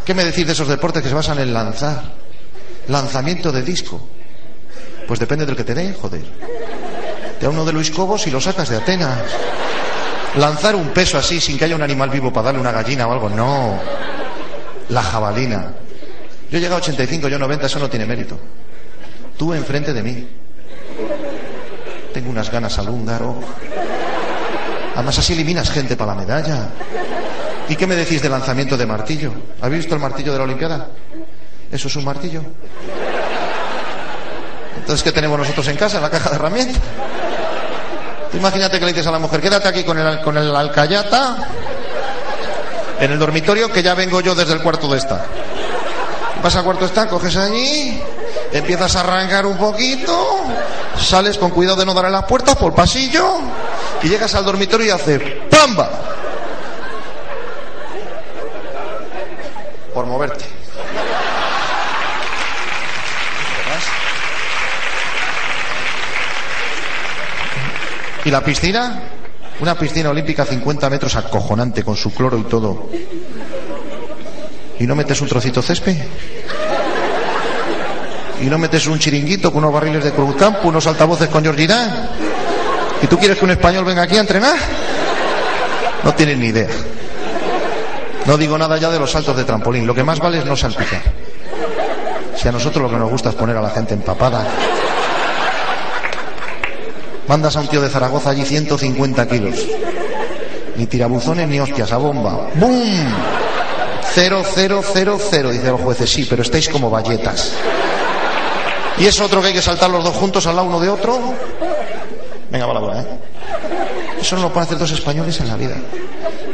¿qué 0.06 0.14
me 0.14 0.26
decís 0.26 0.46
de 0.46 0.54
esos 0.54 0.68
deportes 0.68 1.02
que 1.02 1.10
se 1.10 1.16
basan 1.16 1.40
en 1.40 1.54
lanzar? 1.54 2.02
Lanzamiento 2.88 3.52
de 3.52 3.62
disco. 3.62 4.06
Pues 5.08 5.20
depende 5.20 5.46
del 5.46 5.56
que 5.56 5.64
te 5.64 5.74
dé, 5.74 5.94
joder. 5.94 6.24
Te 7.40 7.46
da 7.46 7.50
uno 7.50 7.64
de 7.64 7.72
Luis 7.72 7.90
Cobos 7.92 8.28
y 8.28 8.32
lo 8.32 8.42
sacas 8.42 8.70
de 8.70 8.78
Atenas. 8.78 9.20
Lanzar 10.36 10.76
un 10.76 10.90
peso 10.90 11.18
así 11.18 11.40
sin 11.40 11.58
que 11.58 11.66
haya 11.66 11.76
un 11.76 11.82
animal 11.82 12.10
vivo 12.10 12.32
para 12.34 12.48
darle 12.48 12.60
una 12.60 12.72
gallina 12.72 13.08
o 13.08 13.14
algo, 13.14 13.30
no. 13.30 13.80
La 14.90 15.02
jabalina. 15.02 15.72
Yo 16.52 16.58
he 16.58 16.62
llegado 16.62 16.76
a 16.76 16.80
85, 16.80 17.30
yo 17.30 17.40
90, 17.40 17.66
eso 17.66 17.80
no 17.80 17.90
tiene 17.90 18.06
mérito. 18.06 18.38
Tú 19.38 19.54
enfrente 19.54 19.94
de 19.94 20.04
mí. 20.04 20.28
Tengo 22.14 22.30
unas 22.30 22.52
ganas 22.52 22.78
al 22.80 22.90
húngaro. 22.90 23.36
Además 24.96 25.20
así 25.20 25.34
eliminas 25.34 25.70
gente 25.70 25.96
para 25.96 26.16
la 26.16 26.22
medalla. 26.22 26.70
¿Y 27.70 27.76
qué 27.76 27.86
me 27.86 27.96
decís 27.96 28.22
de 28.22 28.30
lanzamiento 28.30 28.78
de 28.78 28.86
martillo? 28.86 29.32
¿Habéis 29.62 29.84
visto 29.84 29.96
el 29.96 30.02
martillo 30.02 30.32
de 30.32 30.38
la 30.38 30.44
Olimpiada? 30.46 30.88
¿Eso 31.72 31.88
es 31.88 31.96
un 31.96 32.06
martillo? 32.06 32.42
Entonces, 34.78 35.04
¿qué 35.04 35.12
tenemos 35.12 35.38
nosotros 35.38 35.68
en 35.68 35.76
casa? 35.76 35.98
En 35.98 36.04
la 36.04 36.10
caja 36.10 36.30
de 36.30 36.36
herramientas. 36.38 36.82
imagínate 38.34 38.80
que 38.80 38.86
le 38.86 38.94
dices 38.94 39.08
a 39.08 39.12
la 39.12 39.20
mujer, 39.20 39.42
quédate 39.42 39.68
aquí 39.68 39.84
con 39.84 40.00
el, 40.00 40.22
con 40.22 40.38
el 40.38 40.56
alcayata 40.56 41.50
en 43.00 43.12
el 43.12 43.20
dormitorio 43.20 43.72
que 43.72 43.84
ya 43.84 43.94
vengo 43.94 44.22
yo 44.22 44.34
desde 44.34 44.54
el 44.54 44.62
cuarto 44.62 44.88
de 44.88 44.98
esta. 44.98 45.26
Vas 46.42 46.56
al 46.56 46.64
cuarto 46.64 46.82
de 46.82 46.88
esta, 46.88 47.08
coges 47.08 47.36
allí, 47.36 48.02
empiezas 48.52 48.96
a 48.96 49.02
arrancar 49.02 49.46
un 49.46 49.58
poquito, 49.58 50.42
sales 51.00 51.38
con 51.38 51.52
cuidado 51.52 51.78
de 51.78 51.86
no 51.86 51.94
darle 51.94 52.12
las 52.12 52.26
puertas 52.26 52.56
por 52.56 52.70
el 52.70 52.76
pasillo 52.76 53.40
y 54.02 54.10
llegas 54.10 54.34
al 54.36 54.46
dormitorio 54.46 54.88
y 54.88 54.90
hace 54.90 55.20
¡pamba! 55.50 55.90
Por 59.94 60.06
moverte. 60.06 60.46
¿Y 68.26 68.30
la 68.30 68.44
piscina? 68.44 69.04
Una 69.62 69.76
piscina 69.76 70.10
olímpica 70.10 70.46
50 70.46 70.90
metros 70.90 71.16
acojonante 71.16 71.82
con 71.82 71.96
su 71.96 72.14
cloro 72.14 72.38
y 72.38 72.44
todo. 72.44 72.90
¿Y 74.80 74.86
no 74.86 74.96
metes 74.96 75.22
un 75.22 75.30
trocito 75.30 75.62
césped? 75.62 75.98
¿Y 78.42 78.46
no 78.46 78.58
metes 78.58 78.86
un 78.88 79.00
chiringuito 79.00 79.52
con 79.52 79.64
unos 79.64 79.74
barriles 79.74 80.04
de 80.04 80.12
Cruzcampo, 80.12 80.68
unos 80.68 80.86
altavoces 80.86 81.28
con 81.30 81.44
Georgina? 81.44 82.10
¿Y 83.02 83.08
tú 83.08 83.18
quieres 83.18 83.38
que 83.38 83.46
un 83.46 83.52
español 83.52 83.86
venga 83.86 84.04
aquí 84.04 84.18
a 84.18 84.22
entrenar? 84.22 84.56
No 86.04 86.14
tienes 86.14 86.38
ni 86.38 86.48
idea. 86.48 86.68
No 88.26 88.38
digo 88.38 88.58
nada 88.58 88.78
ya 88.78 88.90
de 88.90 89.00
los 89.00 89.12
saltos 89.12 89.36
de 89.38 89.44
trampolín. 89.44 89.88
Lo 89.88 89.96
que 89.96 90.04
más 90.04 90.20
vale 90.20 90.40
es 90.40 90.46
no 90.46 90.56
salpicar. 90.56 91.02
Si 92.36 92.48
a 92.48 92.52
nosotros 92.52 92.84
lo 92.84 92.90
que 92.90 92.98
nos 92.98 93.10
gusta 93.10 93.30
es 93.30 93.36
poner 93.36 93.58
a 93.58 93.62
la 93.62 93.70
gente 93.70 93.94
empapada. 93.94 94.46
Mandas 97.28 97.56
a 97.56 97.62
un 97.62 97.68
tío 97.68 97.82
de 97.82 97.90
Zaragoza 97.90 98.30
allí 98.30 98.46
150 98.46 99.28
kilos. 99.28 99.66
Ni 100.76 100.86
tirabuzones 100.86 101.48
ni 101.48 101.60
hostias, 101.60 101.92
a 101.92 101.98
bomba. 101.98 102.50
¡Bum! 102.56 103.14
Cero, 104.14 104.44
cero, 104.54 104.82
cero, 104.94 105.20
cero, 105.30 105.50
dice 105.50 105.68
los 105.68 105.82
jueces. 105.82 106.10
Sí, 106.10 106.26
pero 106.30 106.44
estáis 106.44 106.70
como 106.70 106.90
valletas. 106.90 107.54
¿Y 109.00 109.06
es 109.06 109.20
otro 109.22 109.42
que 109.42 109.48
hay 109.48 109.54
que 109.54 109.62
saltar 109.62 109.90
los 109.90 110.04
dos 110.04 110.16
juntos 110.16 110.46
al 110.48 110.56
lado 110.56 110.68
uno 110.68 110.80
de 110.80 110.90
otro? 110.90 111.20
Venga, 112.50 112.66
va 112.66 112.74
la 112.74 112.80
buena, 112.80 113.02
¿eh? 113.02 113.08
Eso 114.20 114.36
no 114.36 114.44
lo 114.44 114.50
pueden 114.50 114.68
hacer 114.68 114.78
dos 114.78 114.92
españoles 114.92 115.40
en 115.40 115.48
la 115.48 115.56
vida. 115.56 115.76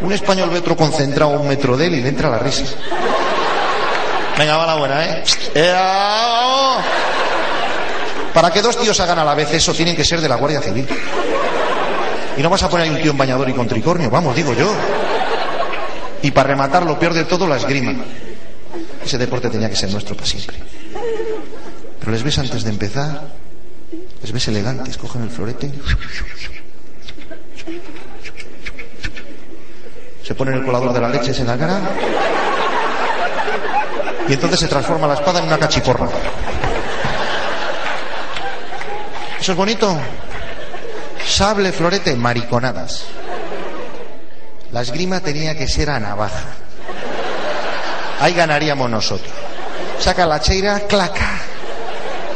Un 0.01 0.11
español 0.11 0.49
ve 0.49 0.59
otro 0.59 0.75
concentrado 0.75 1.35
a 1.35 1.39
un 1.39 1.47
metro 1.47 1.77
de 1.77 1.87
él 1.87 1.95
y 1.95 2.01
le 2.01 2.09
entra 2.09 2.29
la 2.29 2.39
risa. 2.39 2.65
Venga, 4.37 4.57
va 4.57 4.65
la 4.65 4.75
buena, 4.75 5.05
¿eh? 5.05 5.23
Para 8.33 8.51
que 8.51 8.61
dos 8.61 8.77
tíos 8.77 8.99
hagan 8.99 9.19
a 9.19 9.23
la 9.23 9.35
vez 9.35 9.53
eso, 9.53 9.73
tienen 9.73 9.95
que 9.95 10.03
ser 10.03 10.19
de 10.19 10.27
la 10.27 10.35
Guardia 10.35 10.59
Civil. 10.59 10.87
Y 12.35 12.41
no 12.41 12.49
vas 12.49 12.63
a 12.63 12.69
poner 12.69 12.87
ahí 12.87 12.95
un 12.95 13.01
tío 13.01 13.11
en 13.11 13.17
bañador 13.17 13.47
y 13.49 13.53
con 13.53 13.67
tricornio, 13.67 14.09
vamos, 14.09 14.35
digo 14.35 14.53
yo. 14.53 14.73
Y 16.23 16.31
para 16.31 16.49
rematar, 16.49 16.83
lo 16.83 16.97
peor 16.97 17.13
de 17.13 17.25
todo, 17.25 17.47
la 17.47 17.57
esgrima. 17.57 17.93
Ese 19.05 19.17
deporte 19.17 19.49
tenía 19.49 19.69
que 19.69 19.75
ser 19.75 19.91
nuestro 19.91 20.15
para 20.15 20.27
siempre. 20.27 20.57
Pero 22.03 22.11
les 22.11 22.23
ves 22.23 22.37
antes 22.37 22.65
de 22.65 22.69
empezar, 22.69 23.21
les 24.21 24.31
ves 24.33 24.47
elegantes, 24.49 24.97
cogen 24.97 25.23
el 25.23 25.29
florete, 25.29 25.71
se 30.21 30.35
ponen 30.35 30.55
el 30.55 30.65
colador 30.65 30.91
de 30.91 30.99
la 30.99 31.07
leche 31.07 31.31
en 31.31 31.47
la 31.47 31.57
cara 31.57 31.79
y 34.27 34.33
entonces 34.33 34.59
se 34.59 34.67
transforma 34.67 35.07
la 35.07 35.13
espada 35.13 35.39
en 35.39 35.45
una 35.45 35.57
cachiporra. 35.57 36.09
¿Eso 39.39 39.51
es 39.53 39.57
bonito? 39.57 39.97
Sable, 41.25 41.71
florete, 41.71 42.17
mariconadas. 42.17 43.05
La 44.73 44.81
esgrima 44.81 45.21
tenía 45.21 45.55
que 45.55 45.69
ser 45.69 45.89
a 45.89 46.01
navaja. 46.01 46.47
Ahí 48.19 48.33
ganaríamos 48.33 48.89
nosotros. 48.89 49.31
Saca 49.99 50.25
la 50.25 50.41
cheira, 50.41 50.81
claca. 50.81 51.32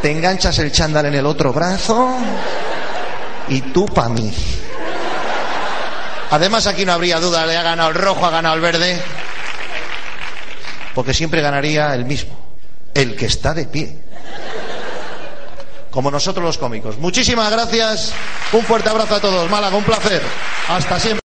Te 0.01 0.11
enganchas 0.11 0.57
el 0.59 0.71
chándal 0.71 1.07
en 1.07 1.15
el 1.15 1.25
otro 1.25 1.51
brazo 1.51 2.15
y 3.49 3.61
tú 3.61 3.85
pa' 3.85 4.09
mí. 4.09 4.31
Además 6.31 6.67
aquí 6.67 6.85
no 6.85 6.93
habría 6.93 7.19
duda, 7.19 7.45
le 7.45 7.57
ha 7.57 7.63
ganado 7.63 7.89
el 7.89 7.95
rojo, 7.95 8.25
ha 8.25 8.29
ganado 8.29 8.55
el 8.55 8.61
verde. 8.61 9.01
porque 10.93 11.13
siempre 11.13 11.41
ganaría 11.41 11.93
el 11.93 12.05
mismo, 12.05 12.35
el 12.93 13.15
que 13.15 13.27
está 13.27 13.53
de 13.53 13.65
pie. 13.65 13.99
Como 15.91 16.09
nosotros 16.09 16.43
los 16.43 16.57
cómicos. 16.57 16.97
Muchísimas 16.97 17.51
gracias, 17.51 18.13
un 18.51 18.63
fuerte 18.63 18.89
abrazo 18.89 19.15
a 19.15 19.19
todos. 19.19 19.49
Málaga, 19.49 19.77
un 19.77 19.83
placer. 19.83 20.21
Hasta 20.67 20.99
siempre. 20.99 21.15